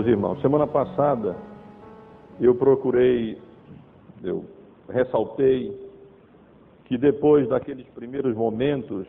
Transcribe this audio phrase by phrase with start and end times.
[0.00, 1.36] Meus irmãos, semana passada
[2.40, 3.36] eu procurei,
[4.24, 4.46] eu
[4.88, 5.78] ressaltei
[6.86, 9.06] que depois daqueles primeiros momentos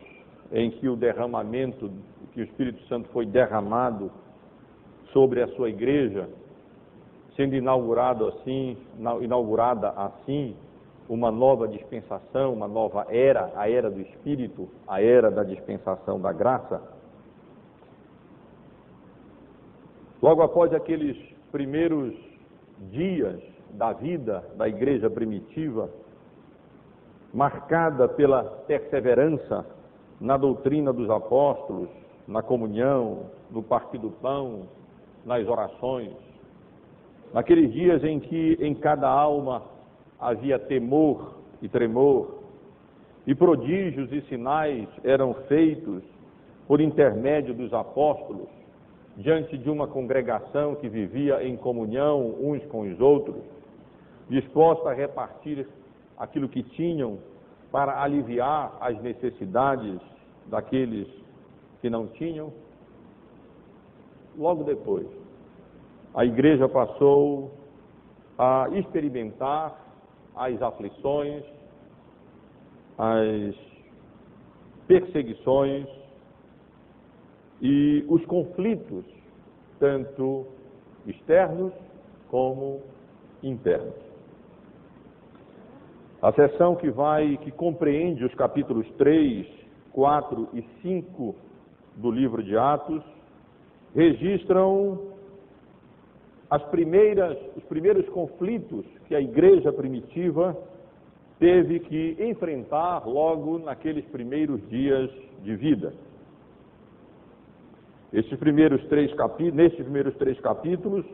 [0.52, 1.90] em que o derramamento,
[2.34, 4.10] que o Espírito Santo foi derramado
[5.14, 6.28] sobre a sua igreja,
[7.36, 8.76] sendo inaugurado assim,
[9.22, 10.54] inaugurada assim,
[11.08, 16.34] uma nova dispensação, uma nova era, a era do Espírito, a era da dispensação da
[16.34, 16.82] graça.
[20.22, 21.16] Logo após aqueles
[21.50, 22.14] primeiros
[22.92, 25.90] dias da vida da igreja primitiva,
[27.34, 29.66] marcada pela perseverança
[30.20, 31.88] na doutrina dos apóstolos,
[32.28, 34.68] na comunhão, no partir do pão,
[35.26, 36.14] nas orações,
[37.34, 39.64] naqueles dias em que em cada alma
[40.20, 42.42] havia temor e tremor,
[43.26, 46.04] e prodígios e sinais eram feitos
[46.68, 48.61] por intermédio dos apóstolos,
[49.16, 53.42] diante de uma congregação que vivia em comunhão uns com os outros,
[54.28, 55.66] disposta a repartir
[56.16, 57.18] aquilo que tinham
[57.70, 60.00] para aliviar as necessidades
[60.46, 61.08] daqueles
[61.80, 62.52] que não tinham.
[64.36, 65.06] Logo depois,
[66.14, 67.52] a igreja passou
[68.38, 69.78] a experimentar
[70.34, 71.44] as aflições,
[72.98, 73.54] as
[74.86, 75.86] perseguições
[77.62, 79.04] e os conflitos,
[79.78, 80.46] tanto
[81.06, 81.72] externos
[82.28, 82.80] como
[83.40, 83.94] internos.
[86.20, 89.46] A sessão que vai, que compreende os capítulos 3,
[89.92, 91.34] 4 e 5
[91.96, 93.02] do livro de Atos,
[93.94, 95.12] registram
[96.50, 100.56] as primeiras, os primeiros conflitos que a igreja primitiva
[101.38, 105.10] teve que enfrentar logo naqueles primeiros dias
[105.42, 105.92] de vida.
[108.12, 111.04] Estes primeiros três capítulos, nestes primeiros três capítulos,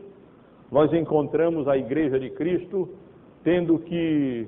[0.71, 2.89] nós encontramos a igreja de Cristo
[3.43, 4.47] tendo que,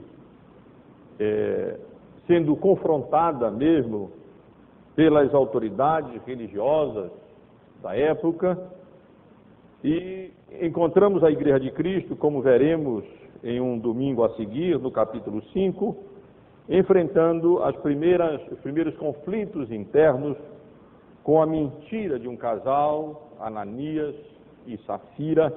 [1.20, 1.78] é,
[2.28, 4.12] sendo confrontada mesmo
[4.96, 7.12] pelas autoridades religiosas
[7.82, 8.58] da época,
[9.84, 10.32] e
[10.62, 13.04] encontramos a Igreja de Cristo, como veremos
[13.44, 15.98] em um domingo a seguir, no capítulo 5,
[16.70, 20.38] enfrentando as primeiras, os primeiros conflitos internos
[21.24, 24.16] com a mentira de um casal, Ananias
[24.66, 25.54] e Safira,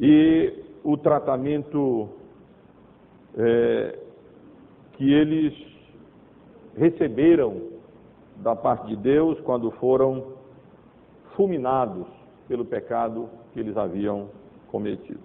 [0.00, 2.08] e o tratamento
[3.36, 3.98] é,
[4.92, 5.54] que eles
[6.76, 7.76] receberam
[8.36, 10.34] da parte de Deus quando foram
[11.34, 12.06] fulminados
[12.46, 14.28] pelo pecado que eles haviam
[14.68, 15.20] cometido.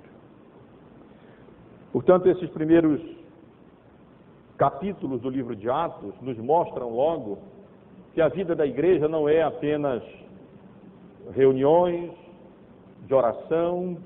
[1.91, 3.01] Portanto, esses primeiros
[4.57, 7.39] capítulos do livro de Atos nos mostram logo
[8.13, 10.03] que a vida da igreja não é apenas
[11.33, 12.11] reuniões
[13.07, 13.97] de oração,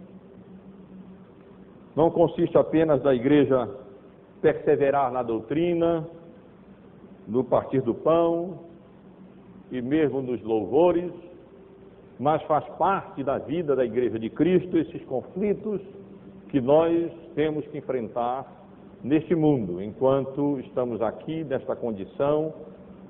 [1.95, 3.69] não consiste apenas da igreja
[4.41, 6.07] perseverar na doutrina,
[7.27, 8.59] no partir do pão
[9.71, 11.11] e mesmo nos louvores,
[12.19, 15.81] mas faz parte da vida da Igreja de Cristo esses conflitos
[16.49, 18.45] que nós temos que enfrentar
[19.03, 22.53] neste mundo, enquanto estamos aqui nesta condição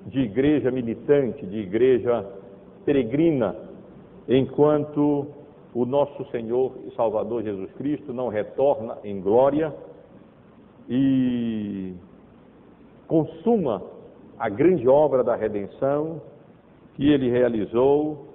[0.05, 2.25] de igreja militante, de igreja
[2.85, 3.55] peregrina,
[4.27, 5.27] enquanto
[5.73, 9.73] o nosso Senhor e Salvador Jesus Cristo não retorna em glória
[10.87, 11.93] e
[13.07, 13.81] consuma
[14.37, 16.21] a grande obra da redenção
[16.95, 18.27] que ele realizou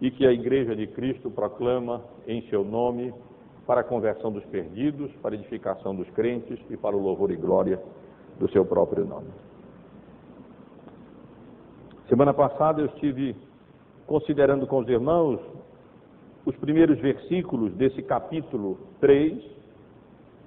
[0.00, 3.12] e que a Igreja de Cristo proclama em seu nome
[3.66, 7.36] para a conversão dos perdidos, para a edificação dos crentes e para o louvor e
[7.36, 7.80] glória
[8.38, 9.28] do seu próprio nome.
[12.08, 13.36] Semana passada eu estive
[14.06, 15.38] considerando com os irmãos
[16.46, 19.44] os primeiros versículos desse capítulo 3,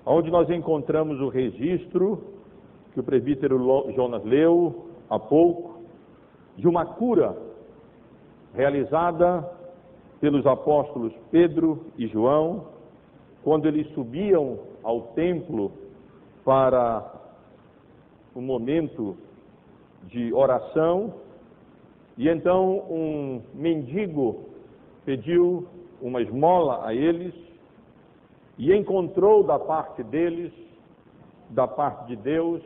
[0.04, 2.24] onde nós encontramos o registro
[2.92, 3.60] que o presbítero
[3.96, 5.84] Jonas leu há pouco,
[6.58, 7.38] de uma cura
[8.56, 9.48] realizada
[10.20, 12.70] pelos apóstolos Pedro e João,
[13.44, 15.72] quando eles subiam ao templo
[16.44, 17.22] para
[18.36, 19.16] um momento
[20.08, 21.14] de oração,
[22.18, 24.46] e então um mendigo
[25.06, 25.68] pediu
[26.02, 27.34] uma esmola a eles
[28.58, 30.52] e encontrou da parte deles,
[31.50, 32.62] da parte de Deus,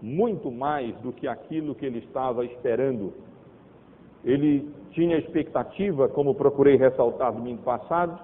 [0.00, 3.12] muito mais do que aquilo que ele estava esperando.
[4.24, 8.20] Ele tinha expectativa, como procurei ressaltar domingo passado,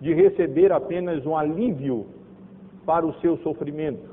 [0.00, 2.06] de receber apenas um alívio
[2.86, 4.08] para o seu sofrimento.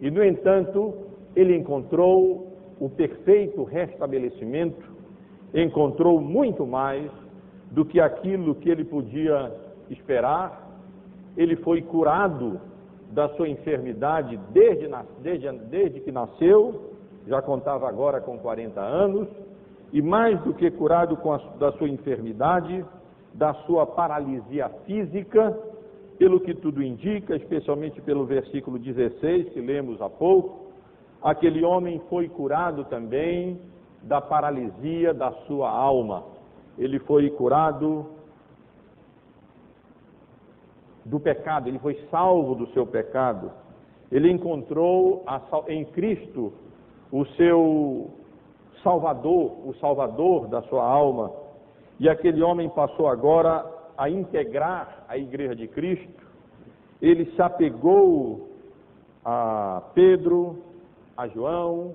[0.00, 0.94] E, no entanto,
[1.34, 4.82] ele encontrou o perfeito restabelecimento,
[5.54, 7.10] encontrou muito mais
[7.70, 9.52] do que aquilo que ele podia
[9.90, 10.70] esperar.
[11.36, 12.60] Ele foi curado
[13.10, 14.88] da sua enfermidade desde,
[15.20, 16.92] desde, desde que nasceu,
[17.26, 19.28] já contava agora com 40 anos,
[19.92, 22.84] e mais do que curado a, da sua enfermidade,
[23.34, 25.56] da sua paralisia física,
[26.18, 30.61] pelo que tudo indica, especialmente pelo versículo 16 que lemos há pouco,
[31.22, 33.60] aquele homem foi curado também
[34.02, 36.24] da paralisia da sua alma.
[36.76, 38.06] Ele foi curado
[41.04, 43.50] do pecado, ele foi salvo do seu pecado.
[44.10, 45.24] Ele encontrou
[45.68, 46.52] em Cristo
[47.10, 48.10] o seu
[48.82, 51.32] Salvador, o Salvador da sua alma.
[51.98, 53.64] E aquele homem passou agora
[53.96, 56.26] a integrar a Igreja de Cristo.
[57.00, 58.48] Ele se apegou
[59.24, 60.71] a Pedro,
[61.16, 61.94] a João,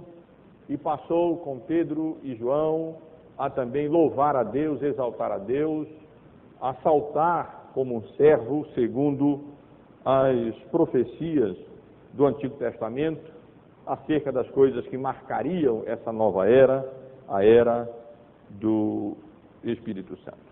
[0.69, 2.97] e passou com Pedro e João
[3.37, 5.87] a também louvar a Deus, exaltar a Deus,
[6.59, 9.41] a saltar como um servo segundo
[10.03, 11.55] as profecias
[12.13, 13.31] do Antigo Testamento
[13.85, 16.91] acerca das coisas que marcariam essa nova era,
[17.27, 17.87] a era
[18.49, 19.15] do
[19.63, 20.47] Espírito Santo.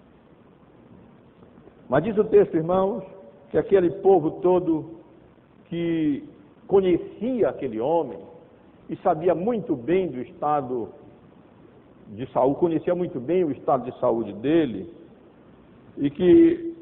[1.89, 3.03] Mas diz o texto, irmãos,
[3.50, 5.00] que aquele povo todo
[5.65, 6.27] que
[6.67, 8.19] conhecia aquele homem,
[8.89, 10.89] e sabia muito bem do estado
[12.09, 14.93] de saúde, conhecia muito bem o estado de saúde dele,
[15.97, 16.75] e que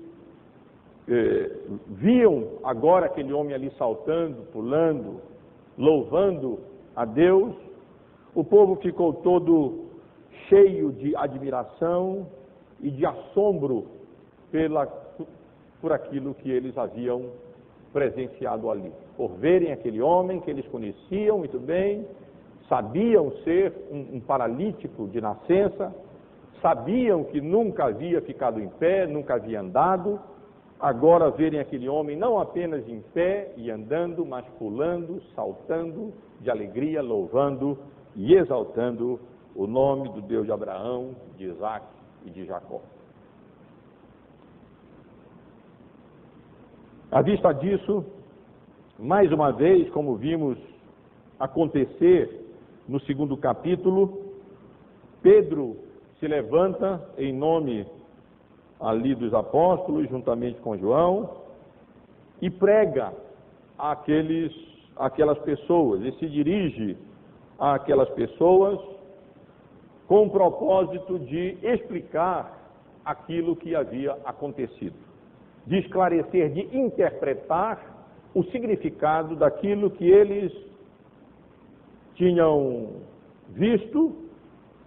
[1.07, 1.51] eh,
[1.88, 5.21] viam agora aquele homem ali saltando, pulando,
[5.77, 6.59] louvando
[6.95, 7.55] a Deus,
[8.35, 9.85] o povo ficou todo
[10.49, 12.27] cheio de admiração
[12.81, 13.85] e de assombro
[14.51, 14.85] pela,
[15.79, 17.29] por aquilo que eles haviam
[17.94, 22.06] presenciado ali, por verem aquele homem que eles conheciam muito bem,
[22.68, 25.94] sabiam ser um, um paralítico de nascença,
[26.62, 30.19] sabiam que nunca havia ficado em pé, nunca havia andado,
[30.80, 36.12] agora verem aquele homem não apenas em pé e andando, mas pulando, saltando
[36.42, 37.78] de alegria, louvando
[38.16, 39.19] e exaltando
[39.56, 41.86] o nome do Deus de Abraão, de Isaac
[42.25, 42.81] e de Jacó.
[47.13, 48.04] À vista disso,
[48.98, 50.57] mais uma vez, como vimos
[51.39, 52.44] acontecer
[52.89, 54.31] no segundo capítulo,
[55.21, 55.77] Pedro
[56.19, 57.86] se levanta em nome
[58.80, 61.30] ali dos apóstolos, juntamente com João,
[62.42, 63.13] e prega
[63.77, 64.51] àqueles,
[64.95, 66.98] àquelas pessoas, e se dirige
[67.59, 68.80] àquelas pessoas
[70.07, 72.57] com o propósito de explicar
[73.06, 75.12] aquilo que havia acontecido
[75.65, 77.94] de esclarecer, de interpretar
[78.33, 80.51] o significado daquilo que eles
[82.15, 83.01] tinham
[83.50, 84.15] visto,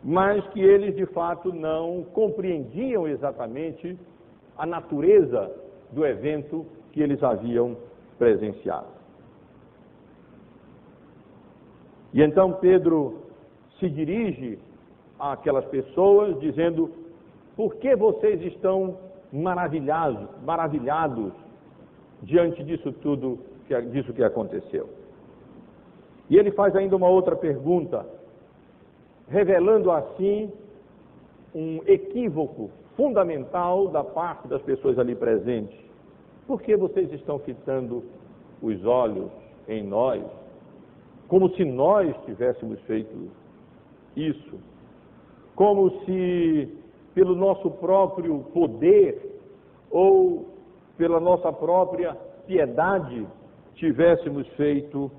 [0.02, 3.98] mas que eles de fato não compreendiam exatamente
[4.56, 5.50] a natureza
[5.92, 7.76] do evento que eles haviam
[8.18, 8.96] presenciado.
[12.12, 13.22] E então Pedro
[13.78, 14.58] se dirige
[15.18, 16.90] àquelas pessoas dizendo:
[17.56, 18.98] por que vocês estão
[19.32, 21.32] maravilhados, maravilhados
[22.22, 23.38] diante disso tudo,
[23.90, 24.88] disso que aconteceu.
[26.28, 28.04] E ele faz ainda uma outra pergunta,
[29.28, 30.52] revelando assim
[31.54, 35.78] um equívoco fundamental da parte das pessoas ali presentes.
[36.46, 38.04] Por que vocês estão fitando
[38.62, 39.30] os olhos
[39.68, 40.22] em nós,
[41.28, 43.30] como se nós tivéssemos feito
[44.16, 44.58] isso?
[45.54, 46.68] Como se
[47.16, 49.40] pelo nosso próprio poder
[49.90, 50.50] ou
[50.98, 52.14] pela nossa própria
[52.46, 53.26] piedade
[53.74, 55.10] tivéssemos feito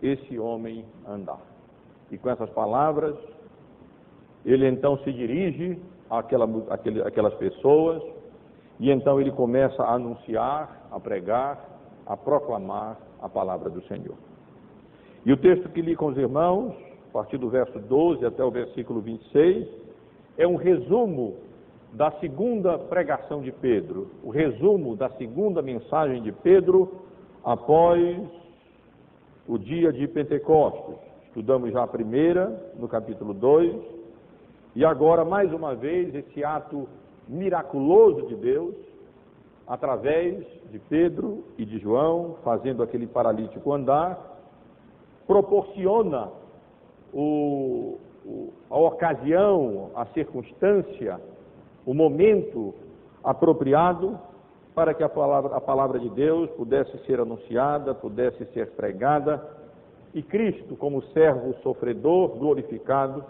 [0.00, 1.40] esse homem andar.
[2.08, 3.16] E com essas palavras,
[4.46, 5.76] ele então se dirige
[6.08, 8.00] àquela, àquele, àquelas pessoas
[8.78, 11.68] e então ele começa a anunciar, a pregar,
[12.06, 14.14] a proclamar a palavra do Senhor.
[15.26, 16.76] E o texto que li com os irmãos,
[17.08, 19.79] a partir do verso 12 até o versículo 26,
[20.36, 21.36] é um resumo
[21.92, 27.02] da segunda pregação de Pedro, o resumo da segunda mensagem de Pedro
[27.44, 28.18] após
[29.46, 30.96] o dia de Pentecostes.
[31.26, 34.00] Estudamos já a primeira, no capítulo 2,
[34.76, 36.88] e agora, mais uma vez, esse ato
[37.28, 38.74] miraculoso de Deus,
[39.66, 44.38] através de Pedro e de João, fazendo aquele paralítico andar,
[45.26, 46.28] proporciona
[47.12, 47.98] o,
[48.68, 51.20] a ocasião, a circunstância,
[51.84, 52.74] o momento
[53.22, 54.18] apropriado
[54.74, 59.42] para que a palavra, a palavra de Deus pudesse ser anunciada, pudesse ser pregada,
[60.14, 63.24] e Cristo, como servo sofredor, glorificado,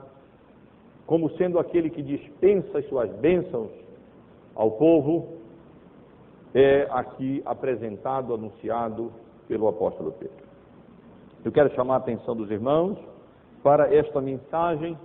[1.06, 3.70] como sendo aquele que dispensa as suas bênçãos
[4.54, 5.40] ao povo
[6.54, 9.12] é aqui apresentado, anunciado
[9.46, 10.44] pelo apóstolo Pedro.
[11.44, 12.98] Eu quero chamar a atenção dos irmãos
[13.62, 14.96] para esta mensagem,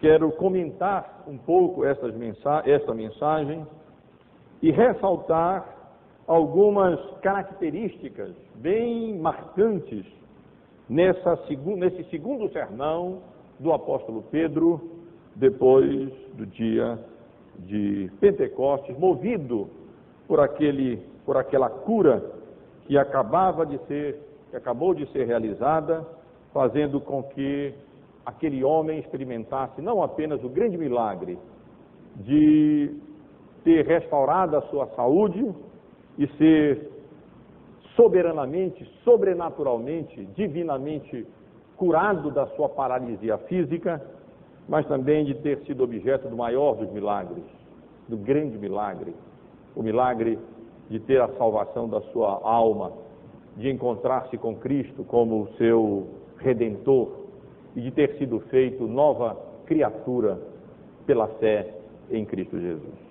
[0.00, 2.08] quero comentar um pouco esta
[2.94, 3.66] mensagem
[4.60, 5.66] e ressaltar
[6.26, 10.04] algumas características bem marcantes
[10.88, 11.38] nessa,
[11.76, 13.22] nesse segundo sermão
[13.58, 14.80] do apóstolo Pedro,
[15.34, 16.98] depois do dia
[17.58, 19.68] de Pentecostes, movido
[20.26, 22.24] por, aquele, por aquela cura
[22.86, 26.06] que acabava de ser, que acabou de ser realizada,
[26.54, 27.74] fazendo com que
[28.24, 31.36] aquele homem experimentasse não apenas o grande milagre
[32.16, 32.96] de
[33.64, 35.52] ter restaurado a sua saúde
[36.16, 36.90] e ser
[37.96, 41.26] soberanamente, sobrenaturalmente, divinamente
[41.76, 44.00] curado da sua paralisia física,
[44.68, 47.44] mas também de ter sido objeto do maior dos milagres,
[48.08, 49.12] do grande milagre,
[49.74, 50.38] o milagre
[50.88, 52.92] de ter a salvação da sua alma,
[53.56, 57.24] de encontrar-se com Cristo como seu redentor
[57.74, 59.36] e de ter sido feito nova
[59.66, 60.40] criatura
[61.06, 61.74] pela fé
[62.10, 63.04] em Cristo Jesus.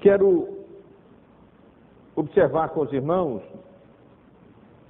[0.00, 0.48] Quero
[2.16, 3.42] observar com os irmãos,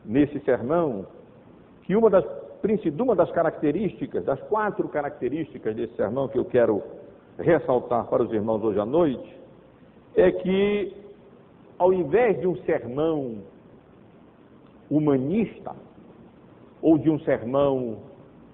[0.04, 1.06] nesse sermão,
[1.82, 2.24] que uma das,
[2.98, 6.82] uma das características, das quatro características desse sermão que eu quero
[7.38, 9.40] ressaltar para os irmãos hoje à noite,
[10.14, 10.96] é que,
[11.82, 13.38] ao invés de um sermão
[14.88, 15.74] humanista,
[16.80, 17.98] ou de um sermão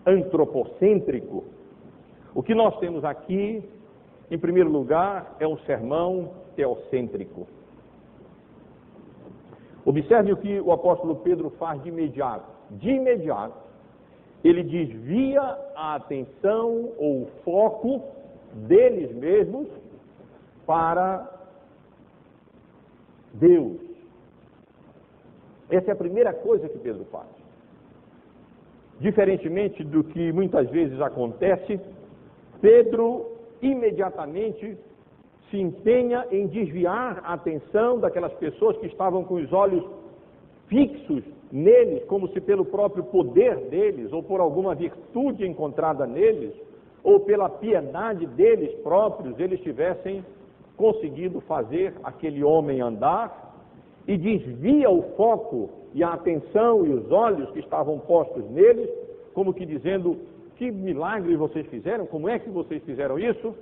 [0.07, 1.45] antropocêntrico,
[2.35, 3.63] o que nós temos aqui,
[4.31, 7.47] em primeiro lugar, é um sermão teocêntrico.
[9.85, 13.59] Observe o que o apóstolo Pedro faz de imediato de imediato,
[14.43, 15.43] ele desvia
[15.75, 18.03] a atenção ou o foco
[18.55, 19.69] deles mesmos
[20.67, 21.38] para
[23.35, 23.79] Deus.
[25.71, 27.29] Essa é a primeira coisa que Pedro faz.
[29.01, 31.79] Diferentemente do que muitas vezes acontece,
[32.61, 33.27] Pedro
[33.61, 34.77] imediatamente
[35.51, 39.85] se empenha em desviar a atenção daquelas pessoas que estavam com os olhos
[40.67, 46.53] fixos neles, como se pelo próprio poder deles, ou por alguma virtude encontrada neles,
[47.03, 50.25] ou pela piedade deles próprios, eles tivessem
[50.79, 53.47] conseguido fazer aquele homem andar,
[54.07, 58.89] e desvia o foco e a atenção e os olhos que estavam postos neles,
[59.35, 60.17] como que dizendo:
[60.57, 63.55] que milagre vocês fizeram, como é que vocês fizeram isso?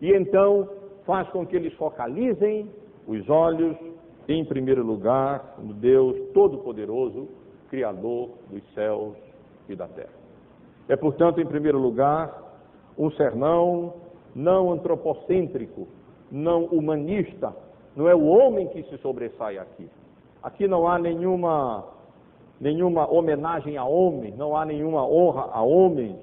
[0.00, 0.68] E então
[1.04, 2.70] faz com que eles focalizem
[3.08, 3.76] os olhos
[4.28, 7.28] em primeiro lugar, no Deus Todo-Poderoso,
[7.68, 9.16] Criador dos céus
[9.68, 10.12] e da terra.
[10.88, 12.62] É, portanto, em primeiro lugar,
[12.96, 13.94] um sermão
[14.34, 15.88] não antropocêntrico,
[16.30, 17.54] não humanista,
[17.96, 19.88] não é o homem que se sobressai aqui.
[20.42, 21.84] Aqui não há nenhuma,
[22.60, 26.16] nenhuma homenagem a homens, não há nenhuma honra a homens.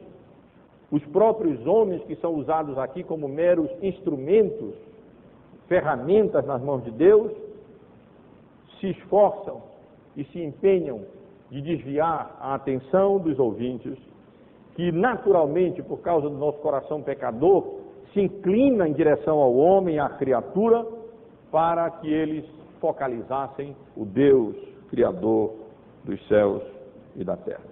[0.92, 4.74] Os próprios homens que são usados aqui como meros instrumentos,
[5.68, 7.32] ferramentas nas mãos de Deus,
[8.80, 9.62] se esforçam
[10.16, 11.02] e se empenham
[11.50, 13.98] de desviar a atenção dos ouvintes,
[14.76, 17.75] que naturalmente, por causa do nosso coração pecador,
[18.16, 20.88] se inclina em direção ao homem, à criatura,
[21.52, 22.46] para que eles
[22.80, 24.56] focalizassem o Deus
[24.90, 25.54] Criador
[26.06, 26.64] dos céus
[27.16, 27.66] e da terra.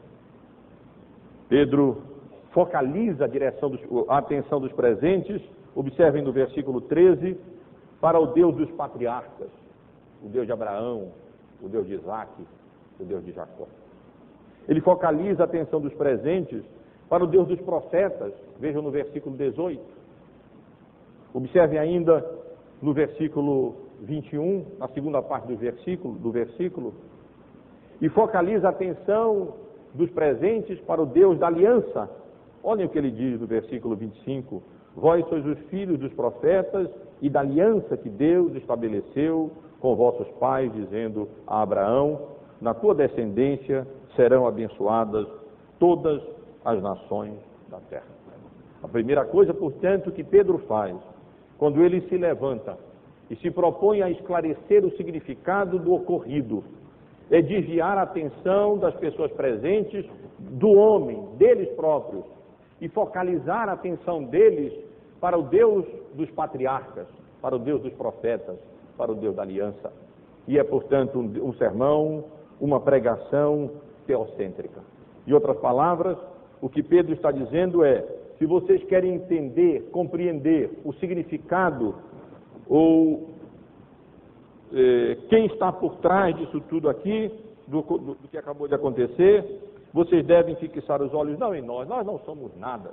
[1.47, 2.03] Pedro
[2.51, 5.41] focaliza a, dos, a atenção dos presentes,
[5.73, 7.39] observem no versículo 13,
[8.01, 9.50] para o Deus dos patriarcas
[10.21, 11.12] o Deus de Abraão,
[11.62, 12.31] o Deus de Isaac,
[13.00, 13.67] o Deus de Jacó.
[14.67, 16.63] Ele focaliza a atenção dos presentes
[17.09, 20.02] para o Deus dos profetas, vejam no versículo 18.
[21.34, 22.24] Observem ainda
[22.82, 26.94] no versículo 21, na segunda parte do versículo, do versículo,
[28.02, 29.54] e focaliza a atenção
[29.94, 32.10] dos presentes para o Deus da aliança.
[32.62, 34.62] Olhem o que ele diz no versículo 25:
[34.96, 36.90] Vós sois os filhos dos profetas
[37.22, 42.28] e da aliança que Deus estabeleceu com vossos pais, dizendo a Abraão:
[42.62, 45.28] Na tua descendência serão abençoadas
[45.80, 46.22] todas
[46.63, 47.34] as nações
[47.70, 48.13] da terra.
[48.82, 50.96] A primeira coisa, portanto, que Pedro faz,
[51.63, 52.77] quando ele se levanta
[53.29, 56.62] e se propõe a esclarecer o significado do ocorrido,
[57.32, 60.05] é desviar a atenção das pessoas presentes
[60.38, 62.25] do homem, deles próprios,
[62.82, 64.74] e focalizar a atenção deles
[65.22, 67.08] para o Deus dos patriarcas,
[67.41, 68.60] para o Deus dos profetas,
[68.98, 69.89] para o Deus da aliança.
[70.46, 72.25] E é, portanto, um, um sermão,
[72.60, 73.72] uma pregação
[74.05, 74.82] teocêntrica.
[75.25, 76.17] Em outras palavras,
[76.62, 78.05] o que Pedro está dizendo é:
[78.38, 81.96] se vocês querem entender, compreender o significado
[82.68, 83.30] ou
[84.74, 87.32] eh, quem está por trás disso tudo aqui,
[87.68, 89.46] do, do, do que acabou de acontecer,
[89.94, 92.92] vocês devem fixar os olhos não em nós, nós não somos nada.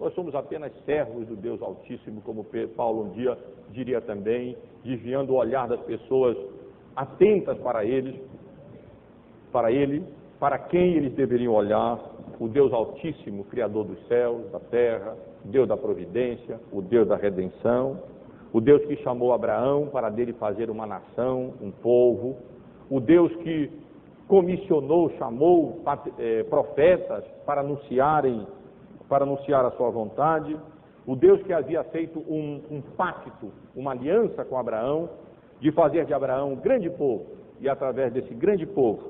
[0.00, 3.36] Nós somos apenas servos do Deus Altíssimo, como Paulo um dia
[3.70, 6.36] diria também, desviando o olhar das pessoas
[6.96, 8.18] atentas para eles,
[9.52, 10.02] para ele,
[10.40, 12.00] para quem eles deveriam olhar,
[12.40, 18.00] o Deus Altíssimo, Criador dos céus, da terra, Deus da providência, o Deus da redenção,
[18.50, 22.38] o Deus que chamou Abraão para dele fazer uma nação, um povo,
[22.88, 23.70] o Deus que
[24.26, 25.82] comissionou, chamou
[26.18, 28.46] é, profetas para anunciarem,
[29.10, 30.56] para anunciar a sua vontade,
[31.06, 35.10] o Deus que havia feito um, um pacto, uma aliança com Abraão,
[35.60, 37.26] de fazer de Abraão um grande povo
[37.60, 39.09] e através desse grande povo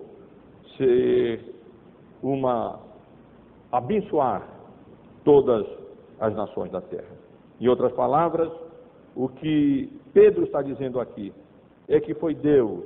[0.77, 1.55] ser
[2.23, 2.81] uma
[3.73, 4.47] abençoar
[5.25, 5.67] todas
[6.19, 7.17] as nações da terra.
[7.61, 8.51] Em outras palavras,
[9.15, 11.33] o que Pedro está dizendo aqui
[11.89, 12.85] é que foi Deus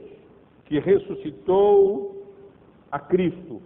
[0.67, 2.25] que ressuscitou
[2.91, 3.61] a Cristo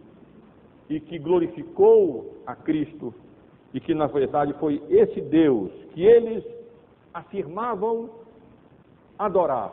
[0.88, 3.14] e que glorificou a Cristo
[3.72, 6.44] e que na verdade foi esse Deus que eles
[7.12, 8.10] afirmavam
[9.18, 9.72] adorar.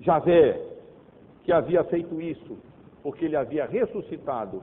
[0.00, 0.65] Javé,
[1.46, 2.58] que havia feito isso,
[3.04, 4.60] porque ele havia ressuscitado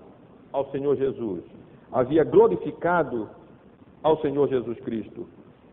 [0.51, 1.41] ao Senhor Jesus,
[1.89, 3.29] havia glorificado
[4.03, 5.25] ao Senhor Jesus Cristo.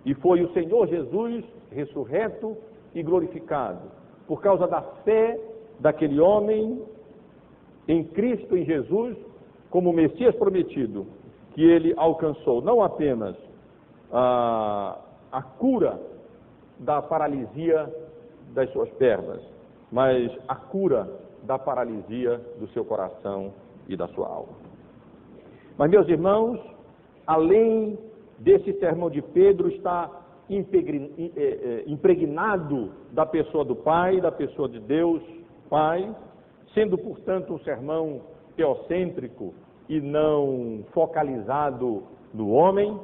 [0.06, 2.56] E foi o Senhor Jesus ressurreto
[2.94, 3.90] e glorificado,
[4.28, 5.36] por causa da fé
[5.80, 6.80] daquele homem
[7.88, 9.16] em Cristo, em Jesus,
[9.68, 11.08] como Messias prometido,
[11.54, 13.36] que ele alcançou não apenas
[14.12, 14.96] a,
[15.32, 16.00] a cura
[16.78, 17.92] da paralisia
[18.54, 19.42] das suas pernas,
[19.90, 21.08] mas a cura
[21.42, 23.52] da paralisia do seu coração
[23.88, 24.52] e da sua alma.
[25.76, 26.60] Mas, meus irmãos,
[27.26, 27.98] além
[28.38, 30.10] desse sermão de Pedro, está
[30.48, 35.22] é, é, impregnado da pessoa do Pai, da pessoa de Deus,
[35.68, 36.14] Pai,
[36.74, 38.20] sendo, portanto, um sermão
[38.56, 39.54] teocêntrico
[39.88, 42.98] e não focalizado no homem.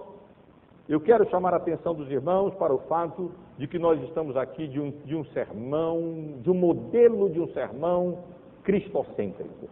[0.88, 4.66] Eu quero chamar a atenção dos irmãos para o fato de que nós estamos aqui
[4.68, 8.18] de um, de um sermão, de um modelo de um sermão
[8.62, 9.68] cristocêntrico.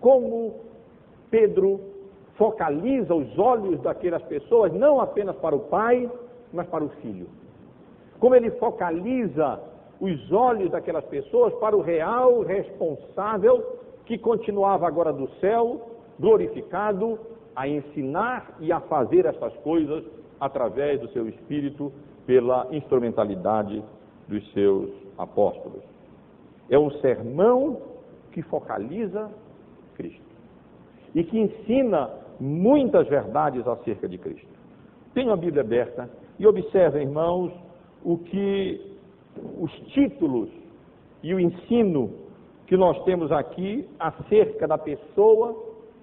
[0.00, 0.60] Como
[1.30, 1.80] Pedro
[2.36, 6.10] focaliza os olhos daquelas pessoas não apenas para o pai,
[6.52, 7.26] mas para o filho.
[8.20, 9.60] Como ele focaliza
[10.00, 17.18] os olhos daquelas pessoas para o real responsável que continuava agora do céu, glorificado,
[17.56, 20.04] a ensinar e a fazer essas coisas
[20.40, 21.92] através do seu espírito,
[22.26, 23.82] pela instrumentalidade
[24.28, 25.82] dos seus apóstolos.
[26.70, 27.80] É um sermão
[28.32, 29.30] que focaliza
[29.94, 30.24] Cristo
[31.14, 32.10] e que ensina
[32.40, 34.48] muitas verdades acerca de Cristo.
[35.12, 37.52] Tenham a Bíblia aberta e observem, irmãos,
[38.04, 38.94] o que
[39.60, 40.48] os títulos
[41.22, 42.10] e o ensino
[42.66, 45.54] que nós temos aqui acerca da pessoa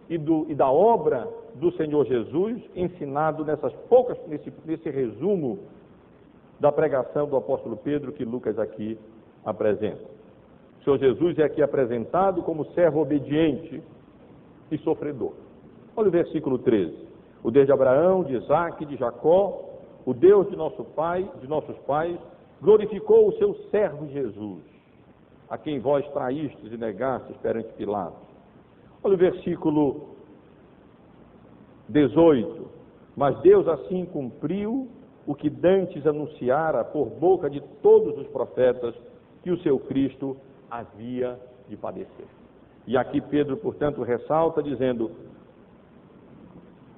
[0.10, 5.60] e, do, e da obra do Senhor Jesus, ensinado nessas poucas, nesse, nesse resumo
[6.62, 8.95] da pregação do apóstolo Pedro que Lucas aqui
[9.43, 10.06] apresenta.
[10.80, 13.82] O Senhor Jesus é aqui apresentado como servo obediente
[14.69, 15.34] e sofredor.
[15.95, 16.95] Olha o versículo 13.
[17.43, 19.69] O Deus de Abraão, de Isaac, de Jacó,
[20.06, 22.19] o Deus de nosso pai, de nossos pais,
[22.62, 24.63] glorificou o seu servo Jesus,
[25.50, 28.30] a quem vós traístes e negastes perante Pilatos.
[29.04, 30.10] Olha o versículo
[31.89, 32.69] 18.
[33.17, 34.88] Mas Deus assim cumpriu
[35.32, 38.94] o que dantes anunciara por boca de todos os profetas
[39.41, 40.36] que o seu Cristo
[40.70, 41.39] havia
[41.70, 42.26] de padecer.
[42.86, 45.10] E aqui Pedro, portanto, ressalta dizendo: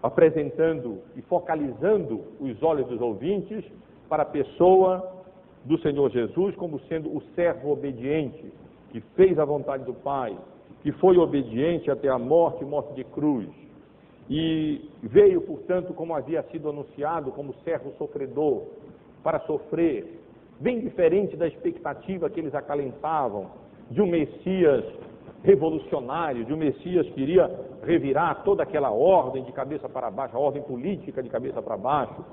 [0.02, 3.64] apresentando e focalizando os olhos dos ouvintes
[4.10, 5.14] para a pessoa
[5.64, 8.52] do Senhor Jesus como sendo o servo obediente,
[8.90, 10.36] que fez a vontade do Pai,
[10.82, 13.48] que foi obediente até a morte, morte de cruz,
[14.30, 18.64] e veio, portanto, como havia sido anunciado, como servo sofredor,
[19.22, 20.20] para sofrer,
[20.60, 23.48] bem diferente da expectativa que eles acalentavam
[23.90, 24.86] de um Messias
[25.44, 27.50] revolucionário, de um Messias que iria
[27.84, 32.24] revirar toda aquela ordem de cabeça para baixo, a ordem política de cabeça para baixo,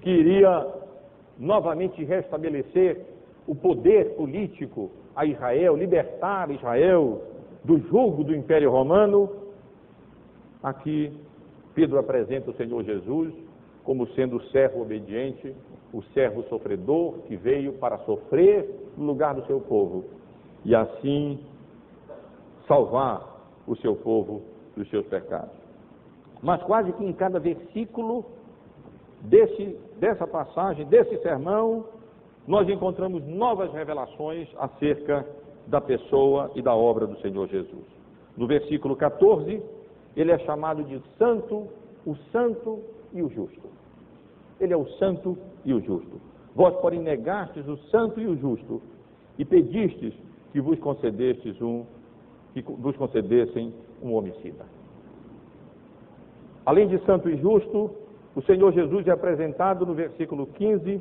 [0.00, 0.66] que iria
[1.38, 3.06] novamente restabelecer
[3.46, 7.22] o poder político a Israel, libertar Israel
[7.64, 9.30] do jugo do Império Romano.
[10.62, 11.12] Aqui
[11.76, 13.34] Pedro apresenta o Senhor Jesus
[13.84, 15.54] como sendo o servo obediente,
[15.92, 20.04] o servo sofredor que veio para sofrer no lugar do seu povo
[20.64, 21.38] e assim
[22.66, 24.42] salvar o seu povo
[24.74, 25.54] dos seus pecados.
[26.42, 28.24] Mas quase que em cada versículo
[29.20, 31.84] desse, dessa passagem, desse sermão,
[32.46, 35.26] nós encontramos novas revelações acerca
[35.66, 37.84] da pessoa e da obra do Senhor Jesus.
[38.36, 39.62] No versículo 14,
[40.16, 41.68] ele é chamado de santo,
[42.06, 42.80] o santo
[43.12, 43.68] e o justo.
[44.58, 46.20] Ele é o santo e o justo.
[46.54, 48.80] Vós, porém, negastes o santo e o justo,
[49.38, 50.14] e pedistes
[50.52, 51.84] que vos concedestes um,
[52.54, 54.64] que vos concedessem um homicida.
[56.64, 57.90] Além de santo e justo,
[58.34, 61.00] o Senhor Jesus é apresentado no versículo 15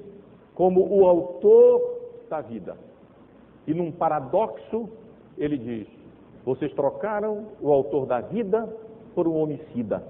[0.54, 1.82] como o autor
[2.30, 2.78] da vida.
[3.65, 4.89] E num paradoxo,
[5.38, 5.88] ele diz:
[6.43, 8.67] Vocês trocaram o autor da vida
[9.15, 10.04] por um homicida.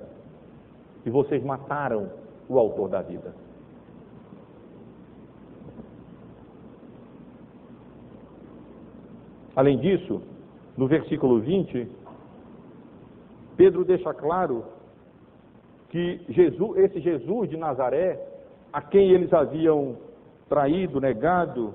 [1.05, 2.09] E vocês mataram
[2.49, 3.33] o autor da vida.
[9.55, 10.21] Além disso,
[10.75, 11.87] no versículo 20,
[13.55, 14.65] Pedro deixa claro
[15.89, 18.19] que Jesus, esse Jesus de Nazaré,
[18.73, 19.95] a quem eles haviam
[20.49, 21.73] traído, negado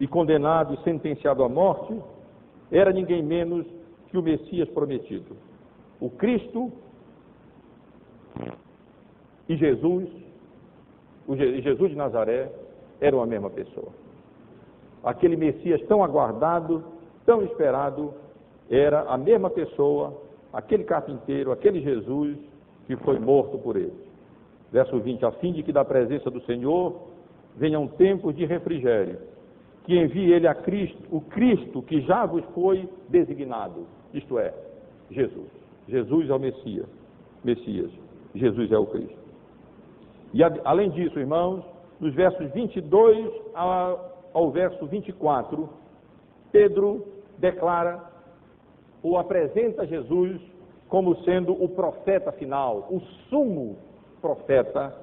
[0.00, 1.94] e condenado e sentenciado à morte,
[2.70, 3.66] era ninguém menos
[4.08, 5.36] que o Messias prometido.
[6.02, 6.72] O Cristo
[9.48, 10.08] e Jesus,
[11.28, 12.50] o Jesus de Nazaré,
[13.00, 13.86] eram a mesma pessoa.
[15.04, 16.82] Aquele Messias tão aguardado,
[17.24, 18.14] tão esperado,
[18.68, 20.20] era a mesma pessoa,
[20.52, 22.36] aquele carpinteiro, aquele Jesus
[22.88, 23.94] que foi morto por ele.
[24.72, 27.00] Verso 20: A fim de que da presença do Senhor
[27.56, 29.20] venham tempos de refrigério,
[29.84, 34.52] que envie ele a Cristo, o Cristo que já vos foi designado, isto é,
[35.08, 35.61] Jesus.
[35.88, 36.88] Jesus é o Messias,
[37.44, 37.90] Messias.
[38.34, 39.22] Jesus é o Cristo.
[40.32, 41.62] E além disso, irmãos,
[42.00, 45.68] nos versos 22 ao verso 24,
[46.50, 47.06] Pedro
[47.38, 48.10] declara
[49.02, 50.40] ou apresenta Jesus
[50.88, 53.76] como sendo o profeta final, o sumo
[54.20, 54.94] profeta,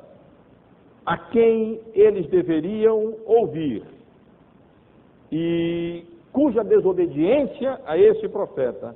[1.06, 3.84] a quem eles deveriam ouvir
[5.32, 8.96] e cuja desobediência a esse profeta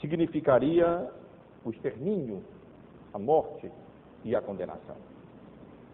[0.00, 1.08] significaria
[1.64, 2.42] o extermínio,
[3.12, 3.70] a morte
[4.24, 4.96] e a condenação.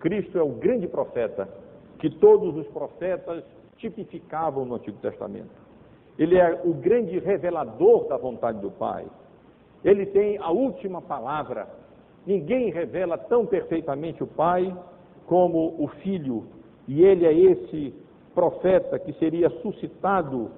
[0.01, 1.49] Cristo é o grande profeta
[1.99, 3.45] que todos os profetas
[3.77, 5.63] tipificavam no Antigo Testamento.
[6.19, 9.07] Ele é o grande revelador da vontade do Pai.
[9.85, 11.69] Ele tem a última palavra.
[12.27, 14.77] Ninguém revela tão perfeitamente o Pai
[15.27, 16.45] como o Filho.
[16.87, 17.95] E ele é esse
[18.35, 20.51] profeta que seria suscitado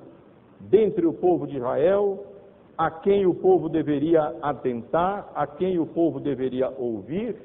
[0.61, 2.25] dentre o povo de Israel,
[2.77, 7.37] a quem o povo deveria atentar, a quem o povo deveria ouvir,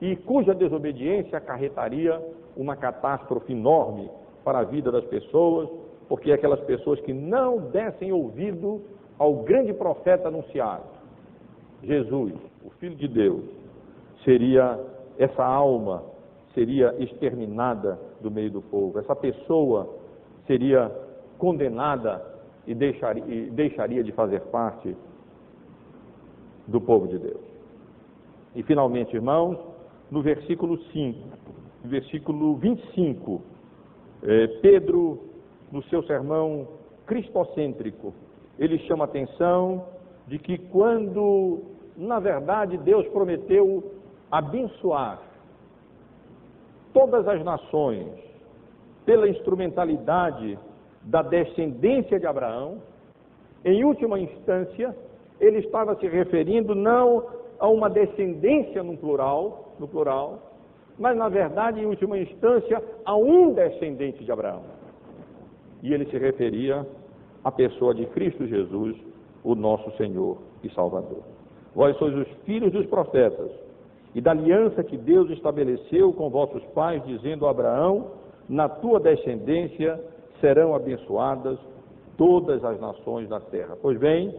[0.00, 2.20] e cuja desobediência acarretaria
[2.56, 4.10] uma catástrofe enorme
[4.44, 5.68] para a vida das pessoas,
[6.08, 8.82] porque aquelas pessoas que não dessem ouvido
[9.18, 10.84] ao grande profeta anunciado,
[11.82, 13.44] Jesus, o Filho de Deus,
[14.24, 14.78] seria
[15.18, 16.02] essa alma
[16.54, 18.98] seria exterminada do meio do povo.
[18.98, 19.88] Essa pessoa
[20.46, 20.90] seria
[21.36, 22.33] condenada
[22.66, 24.96] e deixaria, de fazer parte
[26.66, 27.42] do povo de Deus.
[28.54, 29.58] E finalmente, irmãos,
[30.10, 31.28] no versículo 5,
[31.84, 33.42] versículo 25,
[34.22, 35.20] eh, Pedro,
[35.70, 36.68] no seu sermão
[37.06, 38.14] cristocêntrico,
[38.58, 39.84] ele chama a atenção
[40.26, 41.62] de que quando,
[41.96, 43.92] na verdade, Deus prometeu
[44.30, 45.20] abençoar
[46.92, 48.08] todas as nações
[49.04, 50.58] pela instrumentalidade
[51.04, 52.78] da descendência de Abraão,
[53.64, 54.94] em última instância,
[55.40, 57.26] ele estava se referindo não
[57.58, 60.38] a uma descendência no plural, no plural,
[60.98, 64.62] mas na verdade, em última instância, a um descendente de Abraão.
[65.82, 66.86] E ele se referia
[67.42, 68.96] à pessoa de Cristo Jesus,
[69.42, 71.22] o nosso Senhor e Salvador.
[71.74, 73.50] Vós sois os filhos dos profetas
[74.14, 78.12] e da aliança que Deus estabeleceu com vossos pais, dizendo a Abraão:
[78.48, 80.00] Na tua descendência
[80.44, 81.58] serão abençoadas
[82.18, 83.78] todas as nações da terra.
[83.80, 84.38] Pois bem,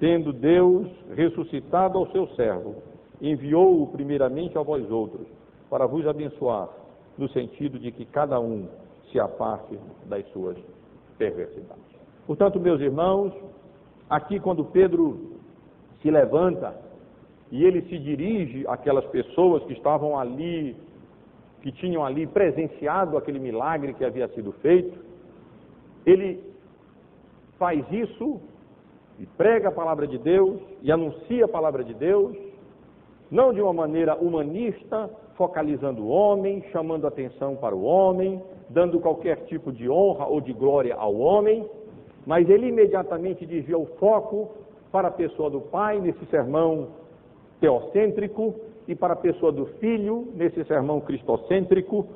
[0.00, 2.76] tendo Deus ressuscitado ao seu servo,
[3.20, 5.26] enviou-o primeiramente a vós outros,
[5.68, 6.70] para vos abençoar,
[7.18, 8.66] no sentido de que cada um
[9.12, 10.56] se aparte das suas
[11.18, 11.84] perversidades.
[12.26, 13.34] Portanto, meus irmãos,
[14.08, 15.36] aqui quando Pedro
[16.00, 16.74] se levanta
[17.52, 20.74] e ele se dirige àquelas pessoas que estavam ali,
[21.60, 25.03] que tinham ali presenciado aquele milagre que havia sido feito,
[26.06, 26.42] ele
[27.58, 28.40] faz isso
[29.18, 32.36] e prega a palavra de Deus e anuncia a palavra de Deus,
[33.30, 39.44] não de uma maneira humanista, focalizando o homem, chamando atenção para o homem, dando qualquer
[39.46, 41.68] tipo de honra ou de glória ao homem,
[42.26, 44.52] mas ele imediatamente desvia o foco
[44.90, 46.88] para a pessoa do Pai nesse sermão
[47.60, 48.54] teocêntrico
[48.86, 52.06] e para a pessoa do Filho, nesse sermão cristocêntrico,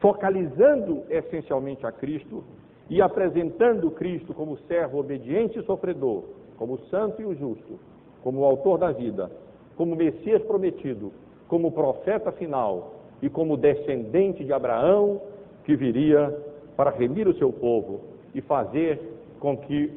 [0.00, 2.44] focalizando essencialmente a Cristo
[2.90, 6.24] e apresentando Cristo como servo obediente e sofredor,
[6.58, 7.78] como santo e o justo,
[8.20, 9.30] como o autor da vida,
[9.76, 11.12] como Messias prometido,
[11.46, 15.22] como profeta final e como descendente de Abraão
[15.64, 16.36] que viria
[16.76, 18.00] para remir o seu povo
[18.34, 19.00] e fazer
[19.38, 19.92] com que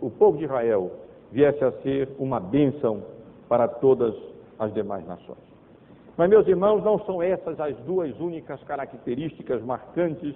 [0.00, 0.90] o povo de Israel
[1.30, 3.02] viesse a ser uma bênção
[3.48, 4.14] para todas
[4.58, 5.44] as demais nações.
[6.16, 10.34] Mas, meus irmãos, não são essas as duas únicas características marcantes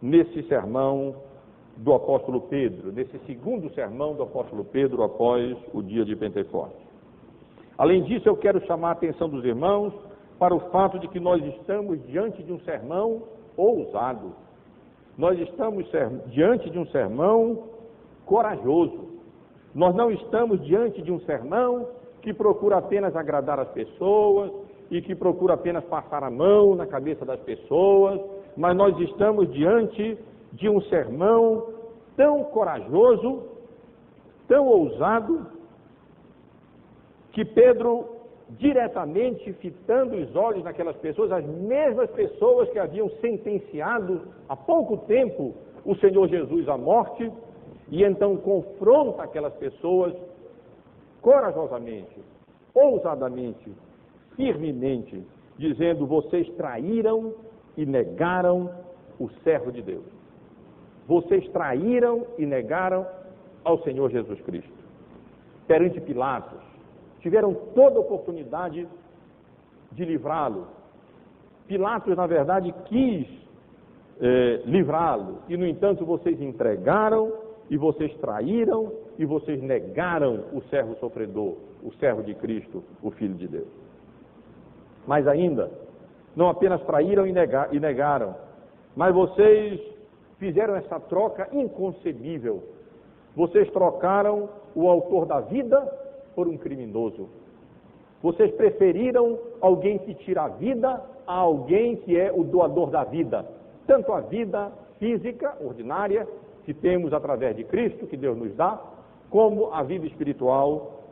[0.00, 1.14] nesse sermão
[1.76, 6.90] do apóstolo Pedro, nesse segundo sermão do apóstolo Pedro após o dia de Pentecostes.
[7.78, 9.94] Além disso, eu quero chamar a atenção dos irmãos
[10.38, 13.22] para o fato de que nós estamos diante de um sermão
[13.56, 14.32] ousado.
[15.16, 15.86] Nós estamos
[16.26, 17.64] diante de um sermão
[18.26, 19.10] corajoso.
[19.74, 21.88] Nós não estamos diante de um sermão
[22.22, 24.50] que procura apenas agradar as pessoas
[24.90, 28.20] e que procura apenas passar a mão na cabeça das pessoas,
[28.56, 30.18] mas nós estamos diante
[30.52, 31.66] de um sermão
[32.16, 33.44] tão corajoso,
[34.48, 35.46] tão ousado,
[37.32, 38.06] que Pedro,
[38.50, 45.54] diretamente fitando os olhos naquelas pessoas, as mesmas pessoas que haviam sentenciado há pouco tempo
[45.84, 47.30] o Senhor Jesus à morte,
[47.88, 50.14] e então confronta aquelas pessoas
[51.20, 52.20] corajosamente,
[52.74, 53.72] ousadamente,
[54.36, 55.24] firmemente,
[55.58, 57.34] dizendo: vocês traíram
[57.80, 58.70] e negaram
[59.18, 60.04] o servo de Deus.
[61.08, 63.06] Vocês traíram e negaram
[63.64, 64.84] ao Senhor Jesus Cristo.
[65.66, 66.60] Perante Pilatos,
[67.20, 68.86] tiveram toda a oportunidade
[69.92, 70.66] de livrá-lo.
[71.66, 73.26] Pilatos, na verdade, quis
[74.20, 77.32] eh, livrá-lo, e no entanto vocês entregaram
[77.70, 83.36] e vocês traíram e vocês negaram o servo sofredor, o servo de Cristo, o Filho
[83.36, 83.68] de Deus.
[85.06, 85.70] Mas ainda,
[86.34, 87.32] não apenas traíram e,
[87.80, 88.34] negaram,
[88.96, 89.80] mas vocês
[90.38, 92.62] fizeram essa troca inconcebível.
[93.36, 95.80] Vocês trocaram o autor da vida
[96.34, 97.28] por um criminoso.
[98.22, 103.46] Vocês preferiram alguém que tira a vida a alguém que é o doador da vida.
[103.86, 106.26] Tanto a vida física, ordinária,
[106.64, 108.80] que temos através de Cristo, que Deus nos dá,
[109.30, 111.02] como a vida espiritual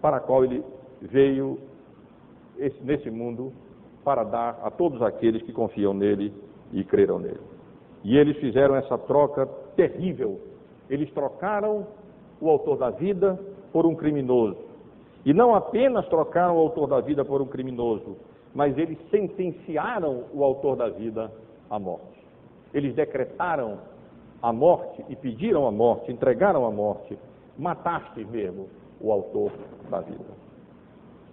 [0.00, 0.62] para a qual Ele
[1.00, 1.58] veio
[2.82, 3.52] nesse mundo
[4.08, 6.32] para dar a todos aqueles que confiam nele
[6.72, 7.42] e creram nele.
[8.02, 9.44] E eles fizeram essa troca
[9.76, 10.40] terrível.
[10.88, 11.86] Eles trocaram
[12.40, 13.38] o autor da vida
[13.70, 14.56] por um criminoso.
[15.26, 18.16] E não apenas trocaram o autor da vida por um criminoso,
[18.54, 21.30] mas eles sentenciaram o autor da vida
[21.68, 22.24] à morte.
[22.72, 23.76] Eles decretaram
[24.40, 27.18] a morte e pediram a morte, entregaram a morte,
[27.58, 28.70] mataste mesmo
[29.02, 29.52] o autor
[29.90, 30.32] da vida.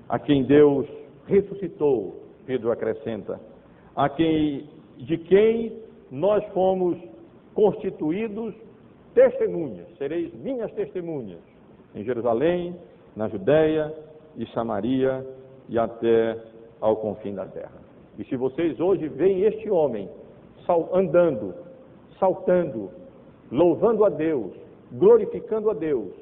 [0.09, 0.85] A quem Deus
[1.25, 3.39] ressuscitou, Pedro acrescenta,
[3.95, 5.77] a quem de quem
[6.09, 6.97] nós fomos
[7.53, 8.55] constituídos
[9.13, 11.39] testemunhas, sereis minhas testemunhas
[11.93, 12.75] em Jerusalém,
[13.15, 13.93] na Judéia
[14.37, 15.25] e Samaria
[15.67, 16.37] e até
[16.79, 17.79] ao confim da terra.
[18.17, 20.09] E se vocês hoje veem este homem
[20.93, 21.53] andando
[22.19, 22.89] saltando,
[23.51, 24.51] louvando a Deus,
[24.91, 26.13] glorificando a Deus,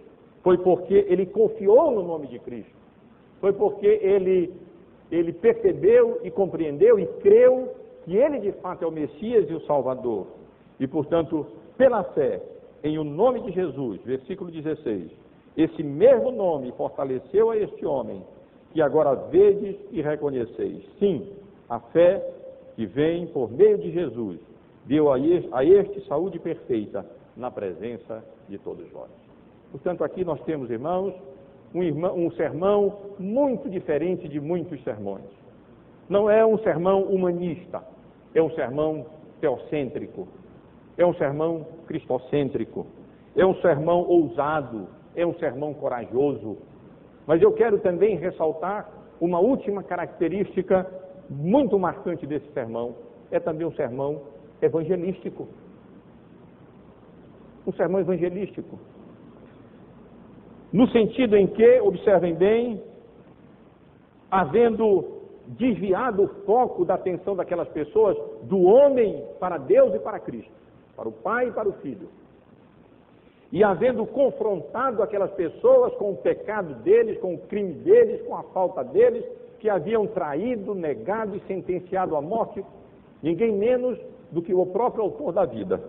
[0.41, 2.73] foi porque ele confiou no nome de Cristo.
[3.39, 4.53] Foi porque ele,
[5.13, 7.71] ele percebeu e compreendeu e creu
[8.03, 10.25] que ele de fato é o Messias e o Salvador.
[10.79, 11.45] E, portanto,
[11.77, 12.41] pela fé
[12.83, 15.11] em o nome de Jesus, versículo 16,
[15.55, 18.23] esse mesmo nome fortaleceu a este homem,
[18.71, 20.83] que agora vedes e reconheceis.
[20.97, 21.29] Sim,
[21.69, 22.19] a fé
[22.75, 24.39] que vem por meio de Jesus
[24.85, 25.19] deu a
[25.63, 27.05] este, saúde perfeita
[27.37, 29.11] na presença de todos vós.
[29.71, 31.13] Portanto, aqui nós temos, irmãos,
[31.73, 35.25] um, irmão, um sermão muito diferente de muitos sermões.
[36.07, 37.83] Não é um sermão humanista,
[38.35, 39.05] é um sermão
[39.41, 40.27] teocêntrico,
[40.97, 42.85] é um sermão cristocêntrico,
[43.35, 46.57] é um sermão ousado, é um sermão corajoso.
[47.25, 50.89] Mas eu quero também ressaltar uma última característica
[51.29, 52.95] muito marcante desse sermão:
[53.31, 54.21] é também um sermão
[54.61, 55.47] evangelístico.
[57.65, 58.77] Um sermão evangelístico.
[60.73, 62.81] No sentido em que, observem bem,
[64.31, 70.51] havendo desviado o foco da atenção daquelas pessoas do homem para Deus e para Cristo,
[70.95, 72.09] para o Pai e para o Filho.
[73.51, 78.41] E havendo confrontado aquelas pessoas com o pecado deles, com o crime deles, com a
[78.41, 79.23] falta deles,
[79.59, 82.65] que haviam traído, negado e sentenciado à morte,
[83.21, 83.99] ninguém menos
[84.31, 85.79] do que o próprio autor da vida.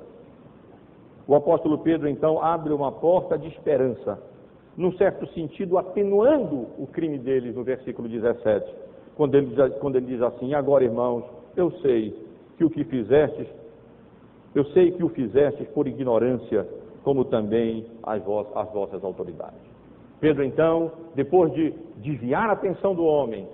[1.27, 4.34] O apóstolo Pedro, então, abre uma porta de esperança
[4.77, 8.67] num certo sentido, atenuando o crime deles no versículo 17,
[9.17, 11.25] quando ele, quando ele diz assim: Agora, irmãos,
[11.57, 12.17] eu sei
[12.57, 13.47] que o que fizestes,
[14.55, 16.67] eu sei que o fizestes por ignorância,
[17.03, 18.23] como também as,
[18.55, 19.61] as vossas autoridades.
[20.21, 23.47] Pedro, então, depois de desviar a atenção do homem,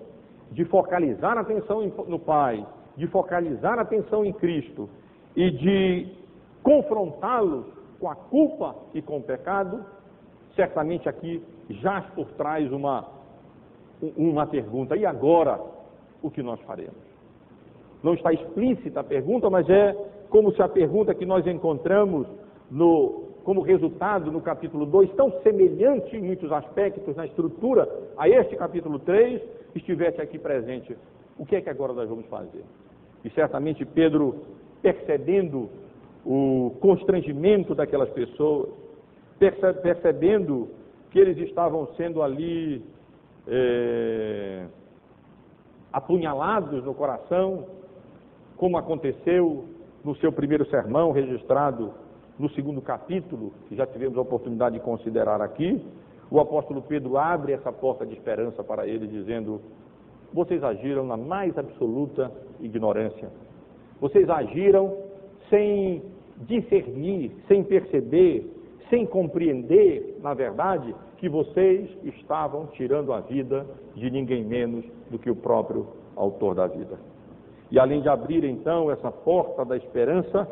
[0.52, 2.64] de focalizar a atenção no Pai,
[2.96, 4.88] de focalizar a atenção em Cristo
[5.34, 6.08] e de
[6.62, 7.66] confrontá-los
[7.98, 9.84] com a culpa e com o pecado,
[10.60, 13.08] certamente aqui jaz por trás uma,
[14.14, 15.58] uma pergunta: e agora
[16.22, 17.08] o que nós faremos?
[18.02, 19.96] Não está explícita a pergunta, mas é
[20.28, 22.26] como se a pergunta que nós encontramos
[22.70, 28.54] no, como resultado no capítulo 2, tão semelhante em muitos aspectos na estrutura a este
[28.54, 29.40] capítulo 3,
[29.74, 30.94] estivesse aqui presente.
[31.38, 32.64] O que é que agora nós vamos fazer?
[33.24, 34.36] E certamente Pedro,
[34.82, 35.70] percebendo
[36.24, 38.68] o constrangimento daquelas pessoas,
[39.40, 40.68] percebendo
[41.10, 42.84] que eles estavam sendo ali
[43.48, 44.66] é,
[45.92, 47.66] apunhalados no coração,
[48.56, 49.64] como aconteceu
[50.04, 51.92] no seu primeiro sermão registrado
[52.38, 55.84] no segundo capítulo, que já tivemos a oportunidade de considerar aqui,
[56.30, 59.60] o apóstolo Pedro abre essa porta de esperança para eles, dizendo:
[60.32, 63.30] Vocês agiram na mais absoluta ignorância.
[64.00, 64.96] Vocês agiram
[65.48, 66.02] sem
[66.46, 68.59] discernir, sem perceber,
[68.90, 75.30] sem compreender, na verdade, que vocês estavam tirando a vida de ninguém menos do que
[75.30, 76.98] o próprio autor da vida.
[77.70, 80.48] E além de abrir então essa porta da esperança,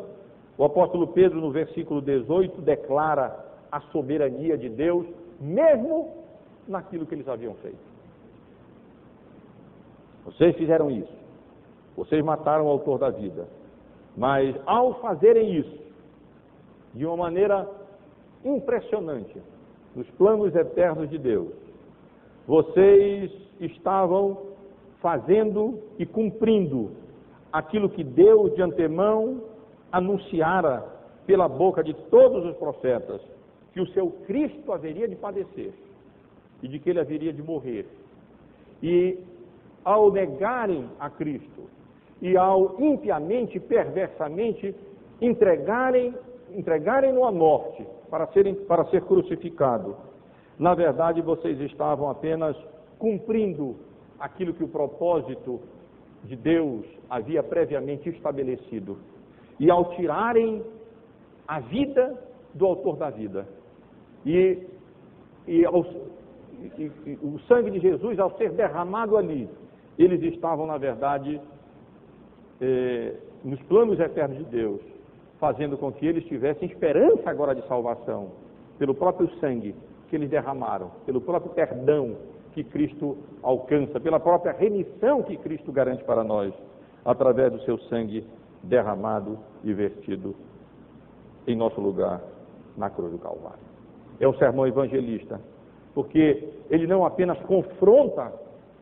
[0.57, 5.05] o apóstolo Pedro, no versículo 18, declara a soberania de Deus,
[5.39, 6.13] mesmo
[6.67, 7.89] naquilo que eles haviam feito.
[10.25, 11.13] Vocês fizeram isso,
[11.95, 13.47] vocês mataram o autor da vida,
[14.15, 15.79] mas ao fazerem isso,
[16.93, 17.67] de uma maneira
[18.43, 19.41] impressionante,
[19.95, 21.51] nos planos eternos de Deus,
[22.47, 24.37] vocês estavam
[25.01, 26.91] fazendo e cumprindo
[27.51, 29.41] aquilo que Deus de antemão
[29.91, 30.83] anunciara
[31.25, 33.21] pela boca de todos os profetas,
[33.73, 35.73] que o seu Cristo haveria de padecer
[36.61, 37.85] e de que ele haveria de morrer.
[38.81, 39.17] E
[39.83, 41.69] ao negarem a Cristo
[42.21, 44.75] e ao impiamente, perversamente
[45.21, 46.13] entregarem
[46.51, 49.95] entregarem-no à morte para, serem, para ser crucificado.
[50.57, 52.55] Na verdade, vocês estavam apenas
[52.97, 53.77] cumprindo
[54.19, 55.61] aquilo que o propósito
[56.23, 58.97] de Deus havia previamente estabelecido.
[59.59, 60.63] E ao tirarem
[61.47, 62.21] a vida
[62.53, 63.47] do autor da vida,
[64.25, 64.67] e,
[65.47, 65.85] e, ao,
[66.77, 69.49] e, e o sangue de Jesus, ao ser derramado ali,
[69.97, 71.41] eles estavam, na verdade,
[72.61, 74.81] eh, nos planos eternos de Deus,
[75.39, 78.31] fazendo com que eles tivessem esperança agora de salvação,
[78.77, 79.73] pelo próprio sangue
[80.09, 82.17] que eles derramaram, pelo próprio perdão
[82.53, 86.53] que Cristo alcança, pela própria remissão que Cristo garante para nós,
[87.05, 88.25] através do seu sangue
[88.63, 90.35] derramado e vertido
[91.47, 92.21] em nosso lugar
[92.75, 93.59] na cruz do Calvário.
[94.19, 95.39] É um sermão evangelista,
[95.93, 98.33] porque ele não apenas confronta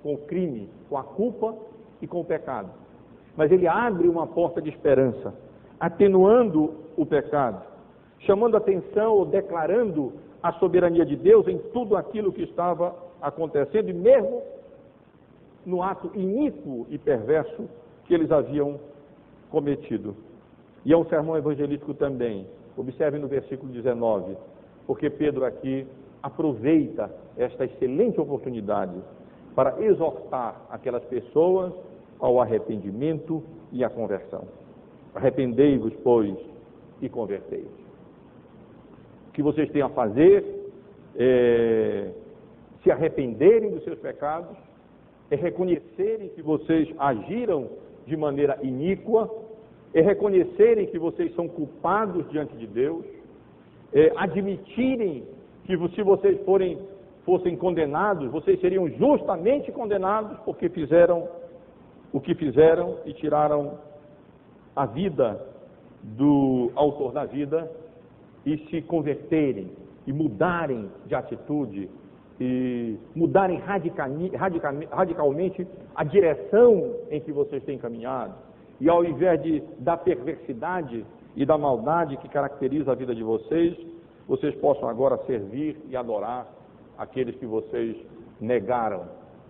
[0.01, 1.55] com o crime, com a culpa
[2.01, 2.69] e com o pecado,
[3.35, 5.33] mas ele abre uma porta de esperança
[5.79, 7.63] atenuando o pecado,
[8.19, 13.93] chamando atenção ou declarando a soberania de Deus em tudo aquilo que estava acontecendo, e
[13.93, 14.41] mesmo
[15.65, 17.69] no ato iníquo e perverso
[18.05, 18.79] que eles haviam
[19.51, 20.15] cometido.
[20.85, 22.47] E é um sermão evangelístico também.
[22.77, 24.37] Observe no versículo 19,
[24.85, 25.85] porque Pedro aqui
[26.21, 28.93] aproveita esta excelente oportunidade
[29.55, 31.73] para exortar aquelas pessoas
[32.19, 34.43] ao arrependimento e à conversão.
[35.17, 36.37] Arrependei-vos, pois,
[37.01, 37.79] e convertei-vos.
[39.29, 40.43] O que vocês têm a fazer
[41.15, 42.11] é
[42.83, 44.55] se arrependerem dos seus pecados,
[45.31, 47.67] é reconhecerem que vocês agiram
[48.05, 49.27] de maneira iníqua,
[49.91, 53.03] é reconhecerem que vocês são culpados diante de Deus,
[53.93, 55.25] é admitirem
[55.65, 56.77] que se vocês forem,
[57.25, 61.27] fossem condenados, vocês seriam justamente condenados porque fizeram
[62.13, 63.79] o que fizeram e tiraram
[64.77, 65.43] a vida
[66.03, 67.69] do autor da vida
[68.45, 69.71] e se converterem
[70.05, 71.89] e mudarem de atitude
[72.39, 73.59] e mudarem
[74.91, 78.35] radicalmente a direção em que vocês têm caminhado.
[78.79, 81.03] E ao invés de, da perversidade
[81.35, 83.75] e da maldade que caracteriza a vida de vocês,
[84.27, 86.47] vocês possam agora servir e adorar
[86.99, 87.97] aqueles que vocês
[88.39, 89.05] negaram,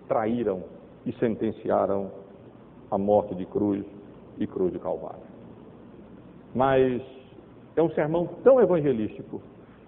[0.08, 0.64] traíram
[1.06, 2.10] e sentenciaram
[2.90, 3.97] à morte de cruz
[4.40, 5.22] e cruz de Calvário.
[6.54, 7.02] Mas
[7.76, 9.42] é um sermão tão evangelístico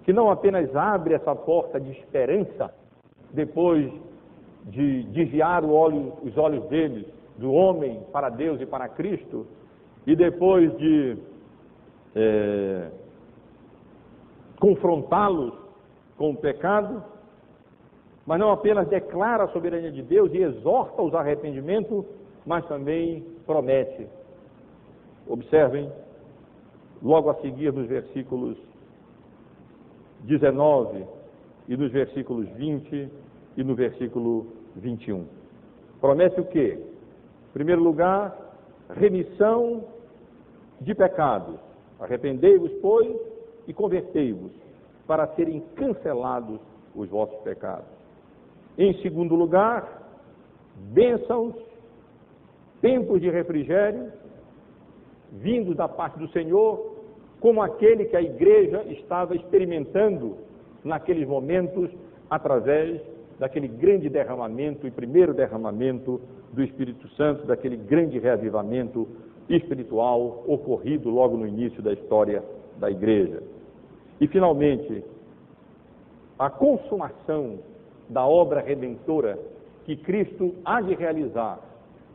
[0.04, 2.72] que não apenas abre essa porta de esperança,
[3.32, 3.92] depois
[4.66, 7.06] de desviar olho, os olhos deles
[7.38, 9.46] do homem para Deus e para Cristo,
[10.06, 11.16] e depois de
[12.14, 12.90] é,
[14.58, 15.54] confrontá-los
[16.16, 17.02] com o pecado,
[18.26, 22.04] mas não apenas declara a soberania de Deus e exorta os arrependimento,
[22.46, 24.06] mas também promete.
[25.30, 25.88] Observem,
[27.00, 28.58] logo a seguir nos versículos
[30.22, 31.06] 19
[31.68, 33.08] e nos versículos 20
[33.56, 35.24] e no versículo 21.
[36.00, 36.80] Promete o quê?
[37.48, 38.36] Em primeiro lugar,
[38.90, 39.84] remissão
[40.80, 41.60] de pecados.
[42.00, 43.16] Arrependei-vos, pois,
[43.68, 44.50] e convertei-vos,
[45.06, 46.58] para serem cancelados
[46.92, 47.86] os vossos pecados.
[48.76, 50.02] Em segundo lugar,
[50.92, 51.54] bênçãos,
[52.80, 54.10] tempos de refrigério,
[55.32, 56.96] vindos da parte do Senhor,
[57.40, 60.36] como aquele que a igreja estava experimentando
[60.84, 61.90] naqueles momentos
[62.28, 63.00] através
[63.38, 66.20] daquele grande derramamento e primeiro derramamento
[66.52, 69.08] do Espírito Santo, daquele grande reavivamento
[69.48, 72.42] espiritual ocorrido logo no início da história
[72.78, 73.42] da igreja.
[74.20, 75.02] E, finalmente,
[76.38, 77.58] a consumação
[78.08, 79.38] da obra redentora
[79.84, 81.58] que Cristo há de realizar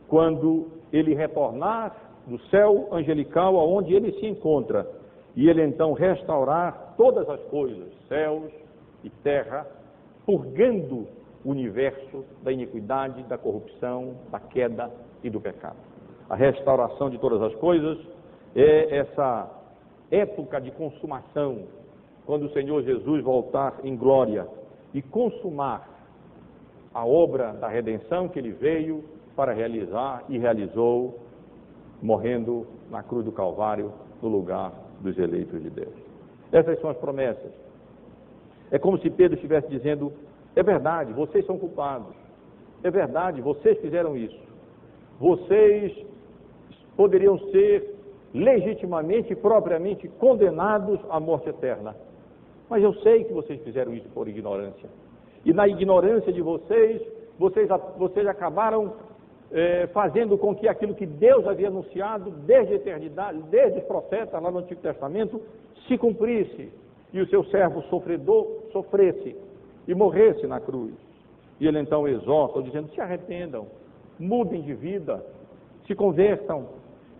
[0.08, 1.94] quando ele retornar
[2.26, 4.86] do céu angelical aonde ele se encontra
[5.34, 8.50] e ele então restaurar todas as coisas, céus
[9.04, 9.66] e terra,
[10.24, 11.06] purgando
[11.44, 14.90] o universo da iniquidade, da corrupção, da queda
[15.22, 15.76] e do pecado.
[16.28, 17.98] A restauração de todas as coisas
[18.54, 19.48] é essa
[20.10, 21.64] época de consumação,
[22.24, 24.48] quando o Senhor Jesus voltar em glória
[24.92, 25.88] e consumar
[26.92, 29.04] a obra da redenção que ele veio
[29.36, 31.25] para realizar e realizou,
[32.02, 33.92] morrendo na cruz do Calvário,
[34.22, 35.94] no lugar dos eleitos de Deus.
[36.52, 37.52] Essas são as promessas.
[38.70, 40.12] É como se Pedro estivesse dizendo:
[40.54, 42.14] é verdade, vocês são culpados.
[42.82, 44.38] É verdade, vocês fizeram isso.
[45.18, 46.04] Vocês
[46.96, 47.94] poderiam ser
[48.32, 51.96] legitimamente e propriamente condenados à morte eterna.
[52.68, 54.88] Mas eu sei que vocês fizeram isso por ignorância.
[55.44, 57.00] E na ignorância de vocês,
[57.38, 58.94] vocês, vocês acabaram
[59.52, 64.42] é, fazendo com que aquilo que Deus havia anunciado desde a eternidade, desde os profetas
[64.42, 65.40] lá no Antigo Testamento,
[65.86, 66.72] se cumprisse.
[67.12, 69.36] E o seu servo sofredor sofresse
[69.86, 70.94] e morresse na cruz.
[71.60, 73.66] E ele então exorta, dizendo: se arrependam,
[74.18, 75.24] mudem de vida,
[75.86, 76.66] se convertam.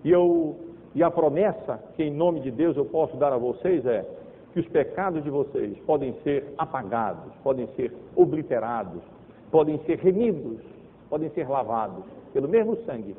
[0.05, 0.57] E, eu,
[0.95, 4.05] e a promessa que em nome de Deus eu posso dar a vocês é
[4.53, 9.03] que os pecados de vocês podem ser apagados, podem ser obliterados,
[9.51, 10.61] podem ser remidos,
[11.09, 13.17] podem ser lavados pelo mesmo sangue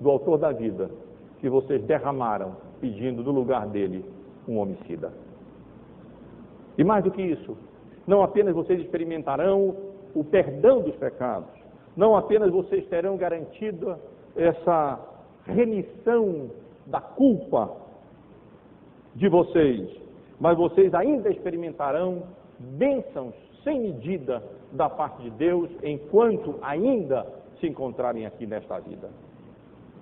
[0.00, 0.90] do autor da vida
[1.40, 4.04] que vocês derramaram pedindo no lugar dele
[4.48, 5.12] um homicida.
[6.76, 7.56] E mais do que isso,
[8.06, 9.76] não apenas vocês experimentarão
[10.14, 11.50] o perdão dos pecados,
[11.96, 13.98] não apenas vocês terão garantida
[14.36, 14.98] essa
[15.44, 16.50] remissão
[16.86, 17.70] da culpa
[19.14, 19.88] de vocês,
[20.40, 22.22] mas vocês ainda experimentarão
[22.58, 24.42] bênçãos sem medida
[24.72, 27.26] da parte de Deus enquanto ainda
[27.60, 29.08] se encontrarem aqui nesta vida.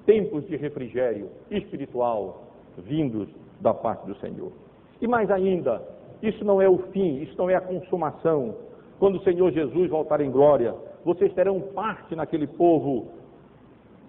[0.07, 2.43] Tempos de refrigério espiritual
[2.79, 3.29] vindos
[3.61, 4.53] da parte do Senhor.
[5.01, 5.83] E mais ainda,
[6.23, 8.55] isso não é o fim, isso não é a consumação.
[8.99, 13.09] Quando o Senhor Jesus voltar em glória, vocês terão parte naquele povo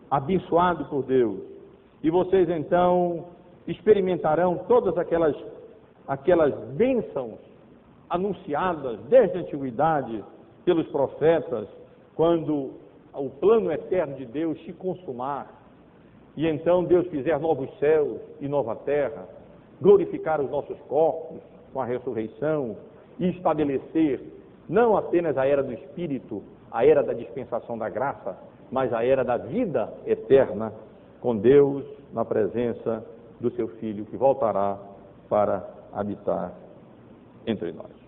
[0.09, 1.39] abençoado por Deus.
[2.03, 3.25] E vocês então
[3.67, 5.35] experimentarão todas aquelas
[6.07, 7.39] aquelas bênçãos
[8.09, 10.23] anunciadas desde a antiguidade
[10.65, 11.67] pelos profetas,
[12.15, 12.71] quando
[13.13, 15.61] o plano eterno de Deus se consumar,
[16.35, 19.27] e então Deus fizer novos céus e nova terra,
[19.81, 21.41] glorificar os nossos corpos,
[21.73, 22.75] com a ressurreição
[23.19, 24.21] e estabelecer
[24.67, 28.37] não apenas a era do Espírito, a era da dispensação da graça,
[28.71, 30.71] mas a era da vida eterna
[31.19, 33.05] com Deus na presença
[33.39, 34.77] do seu Filho que voltará
[35.27, 36.53] para habitar
[37.45, 38.00] entre nós.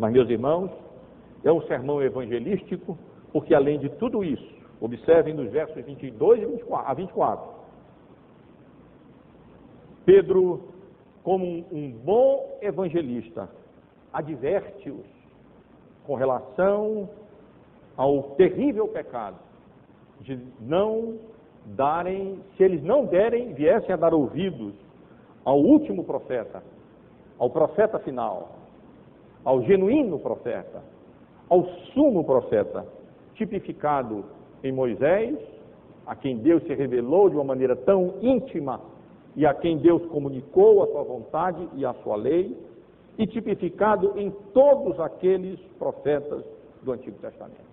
[0.00, 0.70] Mas, meus irmãos,
[1.44, 2.96] é um sermão evangelístico,
[3.34, 6.42] porque além de tudo isso, observem nos versos 22
[6.72, 7.50] a 24,
[10.06, 10.62] Pedro
[11.22, 13.46] como um, bom evangelista,
[14.10, 15.04] adverte-os
[16.06, 17.10] com relação
[17.94, 19.36] ao terrível pecado
[20.22, 21.18] de não
[21.76, 24.72] darem, se eles não derem, viessem a dar ouvidos
[25.44, 26.62] ao último profeta,
[27.38, 28.59] ao profeta final,
[29.44, 30.82] ao genuíno profeta,
[31.48, 32.86] ao sumo profeta,
[33.34, 34.24] tipificado
[34.62, 35.38] em Moisés,
[36.06, 38.80] a quem Deus se revelou de uma maneira tão íntima
[39.36, 42.56] e a quem Deus comunicou a sua vontade e a sua lei,
[43.16, 46.44] e tipificado em todos aqueles profetas
[46.82, 47.70] do Antigo Testamento.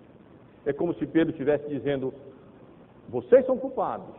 [0.66, 2.12] É como se Pedro estivesse dizendo:
[3.08, 4.14] vocês são culpados,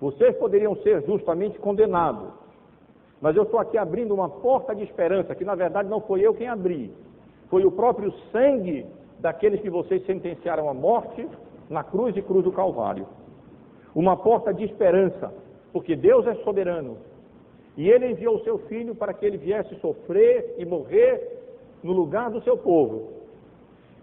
[0.00, 2.28] vocês poderiam ser justamente condenados,
[3.20, 6.34] mas eu estou aqui abrindo uma porta de esperança, que na verdade não foi eu
[6.34, 6.92] quem abri,
[7.48, 8.86] foi o próprio sangue
[9.18, 11.28] daqueles que vocês sentenciaram à morte
[11.68, 13.06] na cruz e cruz do Calvário.
[13.94, 15.32] Uma porta de esperança,
[15.72, 16.96] porque Deus é soberano.
[17.76, 21.40] E ele enviou o seu filho para que ele viesse sofrer e morrer
[21.82, 23.12] no lugar do seu povo.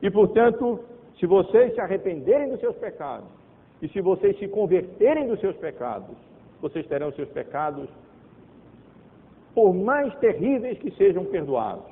[0.02, 0.80] E portanto,
[1.20, 3.30] se vocês se arrependerem dos seus pecados,
[3.82, 6.16] e se vocês se converterem dos seus pecados,
[6.62, 7.88] vocês terão seus pecados,
[9.58, 11.84] por mais terríveis que sejam perdoados.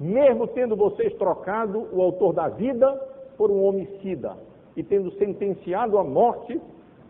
[0.00, 2.90] Mesmo tendo vocês trocado o autor da vida
[3.36, 4.34] por um homicida
[4.74, 6.58] e tendo sentenciado à morte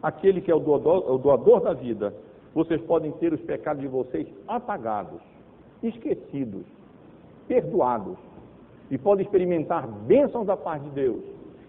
[0.02, 2.12] aquele que é o doador, o doador da vida,
[2.52, 5.20] vocês podem ter os pecados de vocês apagados,
[5.84, 6.66] esquecidos,
[7.46, 8.18] perdoados
[8.90, 11.22] e podem experimentar bênçãos da parte de Deus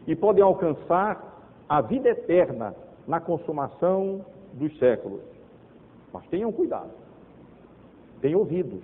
[0.07, 2.73] e podem alcançar a vida eterna
[3.07, 5.21] na consumação dos séculos.
[6.11, 7.00] Mas tenham cuidado,
[8.21, 8.83] tenham ouvidos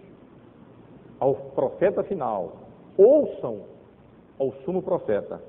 [1.19, 2.57] ao profeta final,
[2.97, 3.61] ouçam
[4.39, 5.41] ao sumo profeta,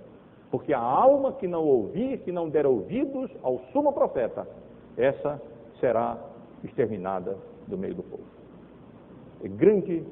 [0.50, 4.46] porque a alma que não ouvir, que não der ouvidos ao sumo profeta,
[4.96, 5.40] essa
[5.80, 6.18] será
[6.64, 7.36] exterminada
[7.66, 8.24] do meio do povo.
[9.42, 10.04] É grande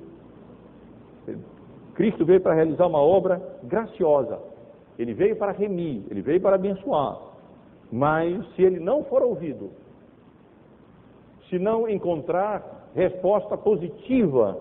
[1.94, 4.38] Cristo veio para realizar uma obra graciosa.
[4.98, 7.18] Ele veio para remir, ele veio para abençoar.
[7.90, 9.70] Mas se ele não for ouvido,
[11.48, 14.58] se não encontrar resposta positiva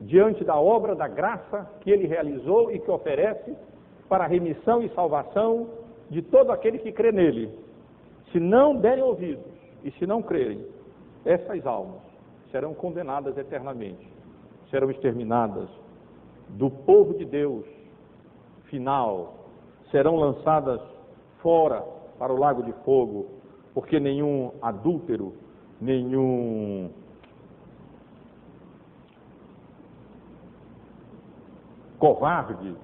[0.00, 3.56] diante da obra da graça que ele realizou e que oferece
[4.08, 5.68] para a remissão e salvação
[6.10, 7.56] de todo aquele que crê nele,
[8.32, 9.44] se não derem ouvidos
[9.84, 10.66] e se não crerem,
[11.24, 12.00] essas almas
[12.50, 14.10] serão condenadas eternamente,
[14.70, 15.68] serão exterminadas.
[16.48, 17.64] Do povo de Deus
[18.64, 19.34] final
[19.90, 20.80] serão lançadas
[21.40, 21.84] fora
[22.18, 23.26] para o lago de fogo,
[23.72, 25.34] porque nenhum adúltero,
[25.80, 26.90] nenhum
[31.98, 32.74] covarde,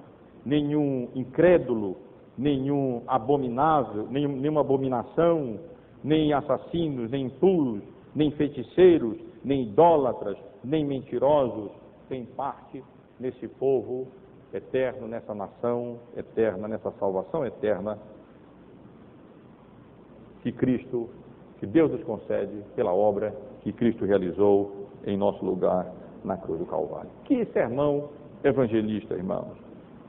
[0.45, 1.97] nenhum incrédulo,
[2.37, 5.59] nenhum abominável, nenhum, nenhuma abominação,
[6.03, 7.81] nem assassinos, nem impuros,
[8.13, 11.71] nem feiticeiros, nem idólatras, nem mentirosos,
[12.07, 12.83] têm parte
[13.19, 14.07] nesse povo
[14.53, 17.97] eterno, nessa nação eterna, nessa salvação eterna
[20.41, 21.09] que Cristo,
[21.59, 25.91] que Deus nos concede pela obra que Cristo realizou em nosso lugar
[26.23, 27.09] na cruz do Calvário.
[27.23, 28.09] Que sermão
[28.47, 29.57] evangelista, irmãos.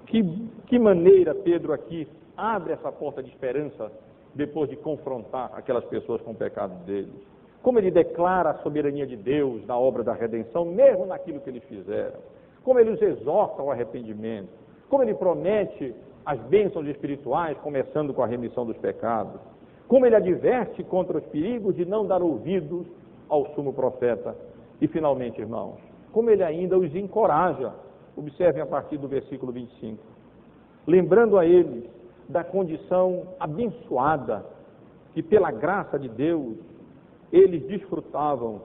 [0.07, 0.22] Que,
[0.66, 2.07] que maneira Pedro aqui
[2.37, 3.91] abre essa porta de esperança
[4.34, 7.14] depois de confrontar aquelas pessoas com o pecado deles.
[7.62, 11.64] Como ele declara a soberania de Deus na obra da redenção, mesmo naquilo que eles
[11.64, 12.20] fizeram
[12.66, 14.49] como ele os exorta ao arrependimento,
[14.91, 19.41] como ele promete as bênçãos espirituais, começando com a remissão dos pecados,
[19.87, 22.84] como ele adverte contra os perigos de não dar ouvidos
[23.28, 24.37] ao sumo profeta.
[24.80, 25.76] E finalmente, irmãos,
[26.11, 27.72] como ele ainda os encoraja.
[28.17, 30.03] Observem a partir do versículo 25.
[30.87, 31.85] Lembrando a eles
[32.29, 34.45] da condição abençoada
[35.12, 36.57] que, pela graça de Deus,
[37.33, 38.62] eles desfrutavam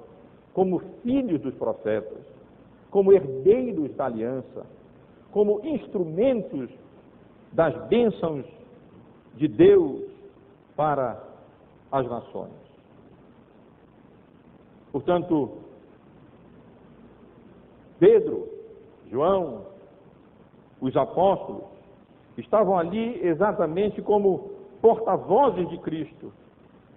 [0.53, 2.31] como filhos dos profetas
[2.91, 4.65] como herdeiros da aliança,
[5.31, 6.69] como instrumentos
[7.53, 8.45] das bênçãos
[9.35, 10.03] de Deus
[10.75, 11.23] para
[11.89, 12.51] as nações.
[14.91, 15.57] Portanto,
[17.97, 18.47] Pedro,
[19.11, 19.65] João,
[20.79, 21.65] os apóstolos,
[22.37, 24.51] estavam ali exatamente como
[24.81, 26.31] porta-vozes de Cristo,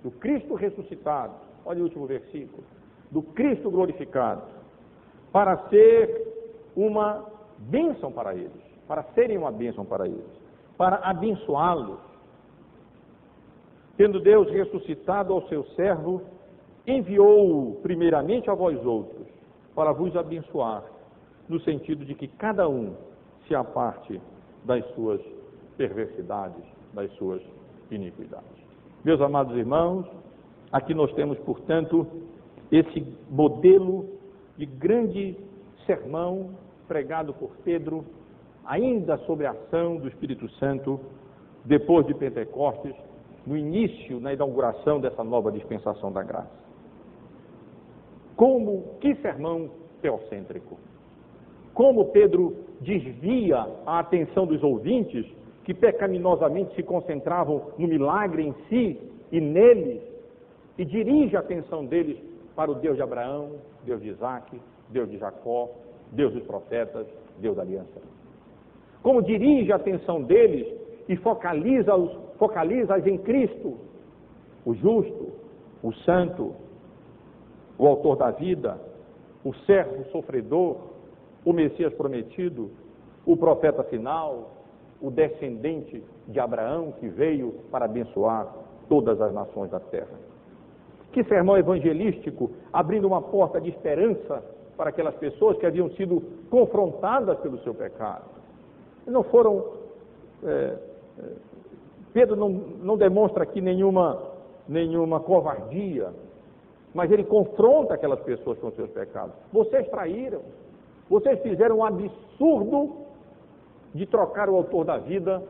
[0.02, 1.34] do Cristo ressuscitado.
[1.66, 2.62] Olha o último versículo.
[3.10, 4.42] Do Cristo glorificado
[5.32, 7.26] para ser uma
[7.58, 10.40] bênção para eles, para serem uma bênção para eles,
[10.78, 11.98] para abençoá-los.
[13.96, 16.22] Tendo Deus ressuscitado ao seu servo,
[16.86, 19.26] enviou-o primeiramente a vós outros,
[19.74, 20.84] para vos abençoar,
[21.48, 22.94] no sentido de que cada um
[23.46, 24.20] se aparte
[24.64, 25.20] das suas
[25.76, 27.42] perversidades, das suas
[27.90, 28.64] iniquidades.
[29.04, 30.06] Meus amados irmãos,
[30.72, 32.06] aqui nós temos, portanto,
[32.72, 34.08] esse modelo
[34.56, 35.36] de grande
[35.86, 36.50] sermão
[36.88, 38.04] pregado por Pedro,
[38.64, 40.98] ainda sobre a ação do Espírito Santo,
[41.64, 42.94] depois de Pentecostes,
[43.46, 46.64] no início, na inauguração dessa nova dispensação da graça.
[48.36, 49.70] Como, que sermão
[50.00, 50.78] teocêntrico!
[51.74, 55.26] Como Pedro desvia a atenção dos ouvintes
[55.64, 58.98] que pecaminosamente se concentravam no milagre em si
[59.32, 60.00] e neles,
[60.78, 62.16] e dirige a atenção deles
[62.54, 63.52] para o Deus de Abraão,
[63.84, 64.60] Deus de Isaac,
[64.90, 65.70] Deus de Jacó,
[66.12, 67.06] Deus dos profetas,
[67.38, 68.00] Deus da aliança.
[69.02, 70.66] Como dirige a atenção deles
[71.08, 73.78] e focaliza-os focaliza em Cristo,
[74.64, 75.32] o justo,
[75.82, 76.54] o santo,
[77.78, 78.80] o autor da vida,
[79.44, 80.93] o servo sofredor,
[81.44, 82.70] o Messias prometido,
[83.26, 84.50] o profeta final,
[85.00, 88.54] o descendente de Abraão que veio para abençoar
[88.88, 90.18] todas as nações da terra.
[91.12, 94.42] Que sermão evangelístico, abrindo uma porta de esperança
[94.76, 98.24] para aquelas pessoas que haviam sido confrontadas pelo seu pecado.
[99.06, 99.64] Não foram.
[100.42, 100.76] É,
[101.18, 101.22] é,
[102.12, 104.22] Pedro não, não demonstra aqui nenhuma,
[104.68, 106.12] nenhuma covardia,
[106.94, 109.34] mas ele confronta aquelas pessoas com seus pecados.
[109.52, 110.40] Vocês traíram,
[111.08, 113.04] vocês fizeram um absurdo
[113.94, 115.42] de trocar o autor da vida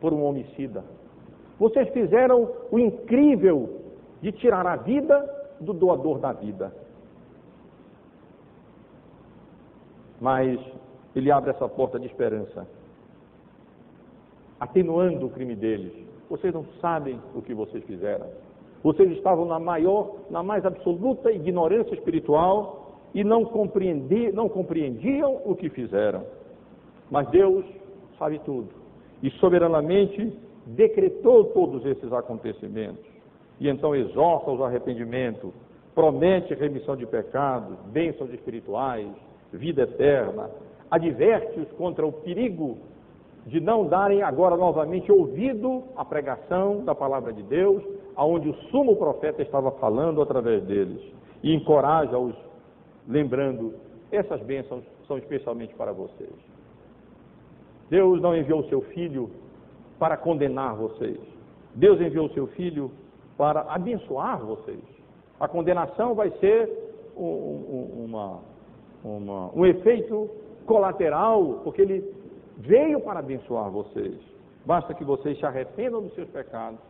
[0.00, 0.84] por um homicida.
[1.58, 3.80] Vocês fizeram o incrível
[4.22, 5.18] de tirar a vida
[5.60, 6.72] do doador da vida.
[10.20, 10.58] Mas
[11.14, 12.66] ele abre essa porta de esperança,
[14.58, 15.92] atenuando o crime deles.
[16.30, 18.26] Vocês não sabem o que vocês fizeram.
[18.82, 22.77] Vocês estavam na maior, na mais absoluta ignorância espiritual
[23.18, 26.22] e não, compreendi, não compreendiam o que fizeram.
[27.10, 27.64] Mas Deus
[28.16, 28.68] sabe tudo
[29.20, 33.04] e soberanamente decretou todos esses acontecimentos.
[33.58, 35.52] E então exorta os arrependimento,
[35.96, 39.08] promete remissão de pecados, bênçãos espirituais,
[39.52, 40.48] vida eterna,
[40.88, 42.78] adverte-os contra o perigo
[43.46, 47.82] de não darem agora novamente ouvido à pregação da palavra de Deus,
[48.14, 51.02] aonde o sumo profeta estava falando através deles,
[51.42, 52.47] e encoraja-os,
[53.08, 53.74] lembrando:
[54.12, 56.32] essas bênçãos são especialmente para vocês.
[57.88, 59.30] Deus não enviou o seu filho
[59.98, 61.18] para condenar vocês.
[61.74, 62.90] Deus enviou o seu filho
[63.36, 64.82] para abençoar vocês.
[65.40, 66.70] A condenação vai ser
[67.16, 68.40] um, um, uma,
[69.02, 70.28] uma, um efeito
[70.66, 72.14] colateral, porque ele
[72.58, 74.18] veio para abençoar vocês.
[74.66, 76.80] Basta que vocês se arrependam dos seus pecados,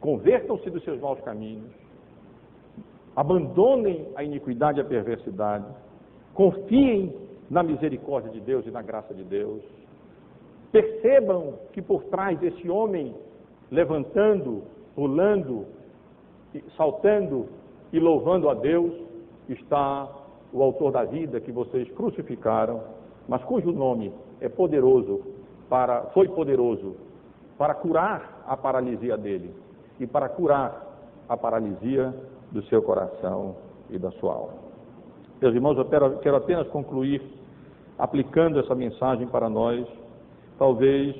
[0.00, 1.70] convertam-se dos seus maus caminhos,
[3.18, 5.64] abandonem a iniquidade e a perversidade,
[6.32, 7.12] confiem
[7.50, 9.60] na misericórdia de Deus e na graça de Deus.
[10.70, 13.12] Percebam que por trás desse homem
[13.72, 14.62] levantando,
[14.94, 15.66] pulando,
[16.76, 17.46] saltando
[17.92, 18.94] e louvando a Deus
[19.48, 20.08] está
[20.52, 22.84] o autor da vida que vocês crucificaram,
[23.26, 25.22] mas cujo nome é poderoso
[25.68, 26.94] para foi poderoso
[27.58, 29.52] para curar a paralisia dele
[29.98, 30.86] e para curar
[31.28, 32.14] a paralisia
[32.52, 33.56] do seu coração
[33.90, 34.54] e da sua alma.
[35.40, 37.22] Meus irmãos, eu quero apenas concluir
[37.98, 39.86] aplicando essa mensagem para nós.
[40.58, 41.16] Talvez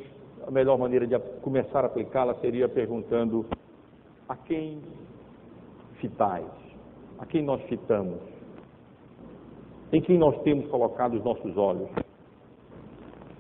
[0.47, 3.45] a melhor maneira de começar a aplicá-la seria perguntando:
[4.29, 4.81] a quem
[6.01, 6.47] fitais?
[7.19, 8.19] A quem nós fitamos?
[9.93, 11.89] Em quem nós temos colocado os nossos olhos?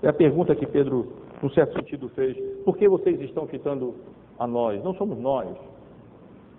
[0.03, 1.12] É a pergunta que Pedro,
[1.43, 2.36] num certo sentido, fez.
[2.64, 3.95] Por que vocês estão fitando
[4.39, 4.82] a nós?
[4.82, 5.57] Não somos nós.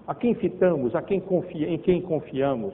[0.10, 0.96] A quem fitamos?
[0.96, 2.74] A quem confia, em quem confiamos?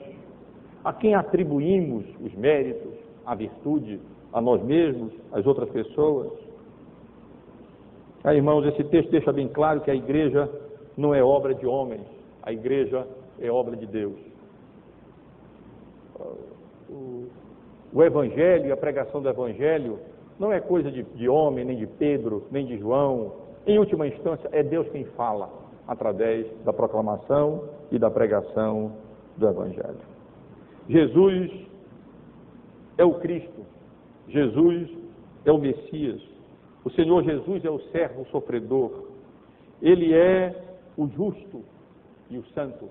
[0.82, 2.94] A quem atribuímos os méritos,
[3.26, 4.00] a virtude,
[4.32, 6.32] a nós mesmos, às outras pessoas?
[8.24, 10.50] Aí, irmãos, esse texto deixa bem claro que a igreja
[10.96, 12.06] não é obra de homens,
[12.42, 13.06] a igreja
[13.38, 14.18] é obra de Deus.
[16.88, 17.26] O,
[17.92, 19.98] o Evangelho, a pregação do Evangelho,
[20.40, 23.34] não é coisa de, de homem, nem de Pedro, nem de João.
[23.66, 28.92] Em última instância, é Deus quem fala através da proclamação e da pregação
[29.36, 30.00] do Evangelho.
[30.88, 31.50] Jesus
[32.98, 33.64] é o Cristo,
[34.28, 34.90] Jesus
[35.44, 36.20] é o Messias,
[36.84, 39.08] o Senhor Jesus é o servo sofredor,
[39.82, 40.54] ele é
[40.96, 41.62] o justo
[42.30, 42.88] e o santo,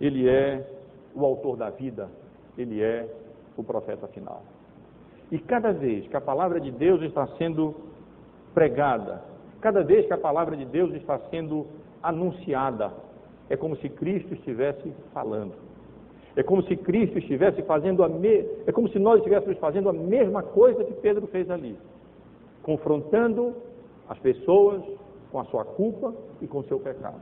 [0.00, 0.66] ele é
[1.14, 2.08] o autor da vida,
[2.56, 3.08] ele é
[3.56, 4.42] o profeta final.
[5.30, 7.74] E cada vez que a palavra de Deus está sendo
[8.54, 9.22] pregada,
[9.60, 11.66] cada vez que a palavra de Deus está sendo
[12.02, 12.92] anunciada,
[13.48, 15.52] é como se Cristo estivesse falando.
[16.34, 18.46] É como se Cristo estivesse fazendo a me...
[18.66, 21.76] é como se nós estivéssemos fazendo a mesma coisa que Pedro fez ali,
[22.62, 23.54] confrontando
[24.08, 24.82] as pessoas
[25.30, 27.20] com a sua culpa e com o seu pecado,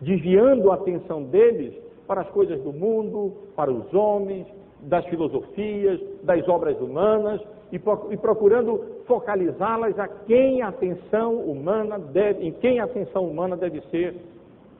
[0.00, 1.74] desviando a atenção deles
[2.06, 4.46] para as coisas do mundo, para os homens,
[4.80, 7.40] das filosofias, das obras humanas
[7.72, 13.80] e, procurando focalizá-las a quem a atenção humana deve, em quem a atenção humana deve
[13.90, 14.14] ser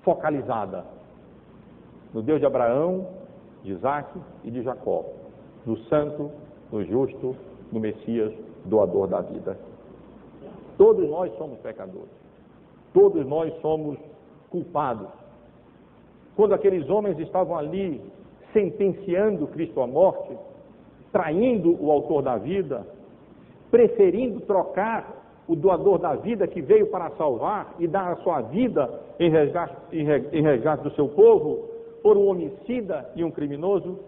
[0.02, 0.84] focalizada.
[2.14, 3.08] No Deus de Abraão,
[3.62, 5.04] de Isaac e de Jacó,
[5.64, 6.30] no santo,
[6.70, 7.36] no justo,
[7.72, 8.32] no Messias,
[8.64, 9.58] doador da vida.
[10.78, 12.10] Todos nós somos pecadores.
[12.92, 13.98] Todos nós somos
[14.50, 15.08] culpados.
[16.36, 18.00] Quando aqueles homens estavam ali
[18.52, 20.36] sentenciando Cristo à morte,
[21.16, 22.86] traindo o autor da vida,
[23.70, 29.00] preferindo trocar o doador da vida que veio para salvar e dar a sua vida
[29.18, 31.70] em resgate, em resgate do seu povo,
[32.02, 33.98] por um homicida e um criminoso?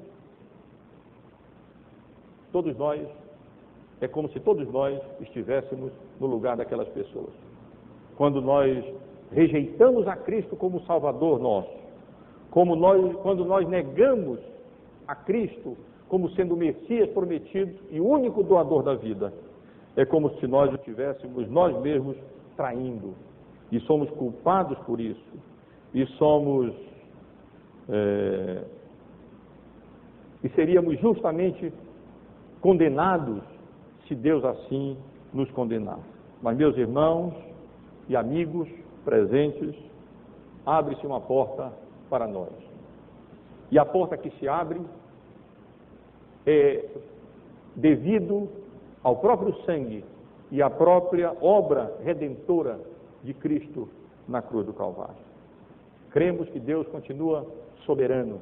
[2.52, 3.00] Todos nós,
[4.02, 5.90] é como se todos nós estivéssemos
[6.20, 7.32] no lugar daquelas pessoas.
[8.18, 8.84] Quando nós
[9.32, 11.72] rejeitamos a Cristo como Salvador nosso,
[12.50, 14.40] como nós, quando nós negamos
[15.06, 15.74] a Cristo
[16.08, 19.32] como sendo o Messias prometido e o único doador da vida,
[19.96, 22.16] é como se nós estivéssemos nós mesmos
[22.56, 23.14] traindo.
[23.70, 25.38] E somos culpados por isso.
[25.92, 26.72] E somos.
[27.88, 28.64] É,
[30.42, 31.72] e seríamos justamente
[32.60, 33.42] condenados
[34.06, 34.96] se Deus assim
[35.32, 35.98] nos condenar.
[36.40, 37.34] Mas, meus irmãos
[38.08, 38.68] e amigos
[39.04, 39.74] presentes,
[40.64, 41.72] abre-se uma porta
[42.08, 42.52] para nós.
[43.70, 44.80] E a porta que se abre
[46.48, 46.84] é
[47.76, 48.48] devido
[49.02, 50.02] ao próprio sangue
[50.50, 52.80] e à própria obra redentora
[53.22, 53.88] de Cristo
[54.26, 55.28] na cruz do Calvário.
[56.10, 57.46] Cremos que Deus continua
[57.84, 58.40] soberano.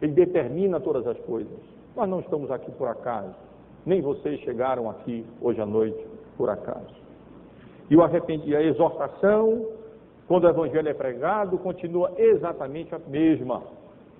[0.00, 1.58] Ele determina todas as coisas.
[1.94, 3.34] Nós não estamos aqui por acaso.
[3.84, 6.02] Nem vocês chegaram aqui hoje à noite
[6.36, 6.96] por acaso.
[7.90, 9.66] E o arrependimento, a exortação,
[10.26, 13.62] quando o evangelho é pregado, continua exatamente a mesma.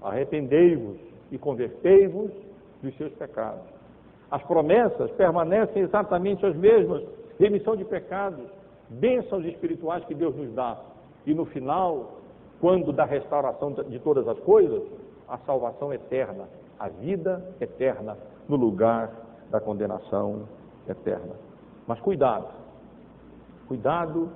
[0.02, 0.98] Arrependei-vos
[1.30, 2.47] e convertei-vos
[2.82, 3.62] dos seus pecados.
[4.30, 7.02] As promessas permanecem exatamente as mesmas:
[7.38, 8.44] remissão de pecados,
[8.88, 10.78] bênçãos espirituais que Deus nos dá.
[11.26, 12.18] E no final,
[12.60, 14.82] quando da restauração de todas as coisas,
[15.28, 16.48] a salvação eterna,
[16.78, 18.16] a vida eterna
[18.48, 19.10] no lugar
[19.50, 20.42] da condenação
[20.88, 21.34] eterna.
[21.86, 22.48] Mas cuidado,
[23.66, 24.30] cuidado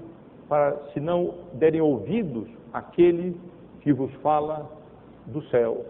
[0.48, 3.38] para se não derem ouvidos àquele
[3.80, 4.70] que vos fala
[5.26, 5.84] do céu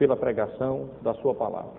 [0.00, 1.78] pela pregação da sua palavra.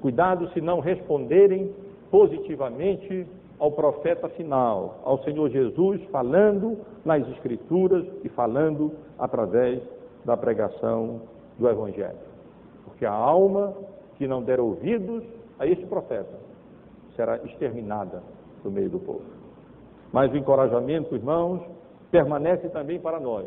[0.00, 1.70] Cuidado se não responderem
[2.10, 3.26] positivamente
[3.58, 9.82] ao profeta final, ao Senhor Jesus, falando nas Escrituras e falando através
[10.24, 11.20] da pregação
[11.58, 12.16] do Evangelho.
[12.86, 13.74] Porque a alma
[14.16, 15.22] que não der ouvidos
[15.58, 16.38] a este profeta
[17.14, 18.22] será exterminada
[18.64, 19.20] do meio do povo.
[20.10, 21.60] Mas o encorajamento, irmãos,
[22.10, 23.46] permanece também para nós.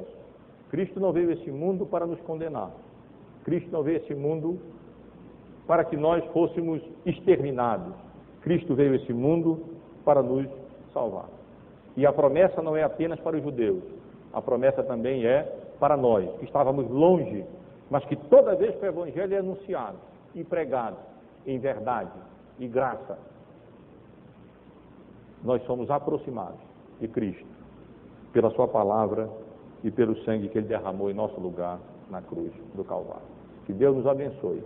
[0.70, 2.70] Cristo não veio a este mundo para nos condenar.
[3.44, 4.60] Cristo não veio a esse mundo
[5.68, 7.94] para que nós fôssemos exterminados.
[8.42, 9.64] Cristo veio a esse mundo
[10.04, 10.48] para nos
[10.94, 11.28] salvar.
[11.96, 13.84] E a promessa não é apenas para os judeus,
[14.34, 15.44] a promessa também é
[15.80, 17.46] para nós, que estávamos longe,
[17.90, 19.98] mas que toda vez que o Evangelho é anunciado
[20.34, 20.98] e pregado
[21.46, 22.12] em verdade
[22.58, 23.18] e graça,
[25.44, 26.60] nós somos aproximados
[27.00, 27.46] de Cristo
[28.32, 29.30] pela Sua palavra
[29.84, 31.80] e pelo sangue que Ele derramou em nosso lugar
[32.10, 33.33] na cruz do Calvário.
[33.66, 34.64] Que Deus nos abençoe.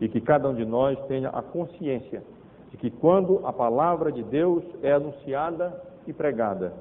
[0.00, 2.22] E que cada um de nós tenha a consciência
[2.70, 6.72] de que quando a palavra de Deus é anunciada e pregada,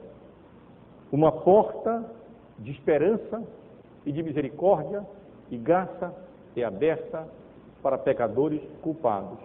[1.11, 2.03] uma porta
[2.59, 3.41] de esperança
[4.05, 5.05] e de misericórdia
[5.49, 6.13] e graça
[6.55, 7.27] é aberta
[7.81, 9.37] para pecadores culpados,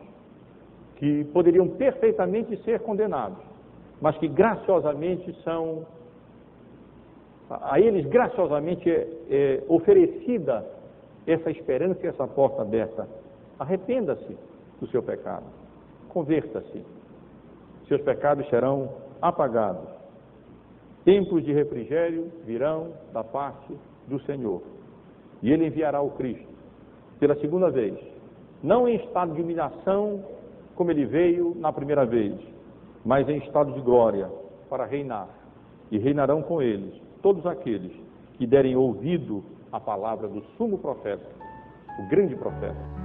[0.96, 3.38] que poderiam perfeitamente ser condenados,
[4.00, 5.86] mas que graciosamente são
[7.50, 10.64] a eles graciosamente é, é oferecida
[11.26, 13.08] essa esperança e essa porta aberta.
[13.58, 14.36] Arrependa-se
[14.80, 15.46] do seu pecado.
[16.08, 16.84] Converta-se.
[17.88, 19.88] Seus pecados serão apagados.
[21.04, 23.76] Tempos de refrigério virão da parte
[24.08, 24.62] do Senhor.
[25.42, 26.52] E Ele enviará o Cristo
[27.22, 27.96] pela segunda vez.
[28.60, 30.24] Não em estado de humilhação,
[30.74, 32.34] como ele veio na primeira vez,
[33.04, 34.28] mas em estado de glória,
[34.68, 35.28] para reinar.
[35.88, 36.92] E reinarão com eles
[37.22, 37.92] todos aqueles
[38.34, 41.28] que derem ouvido à palavra do sumo profeta,
[41.98, 43.01] o grande profeta.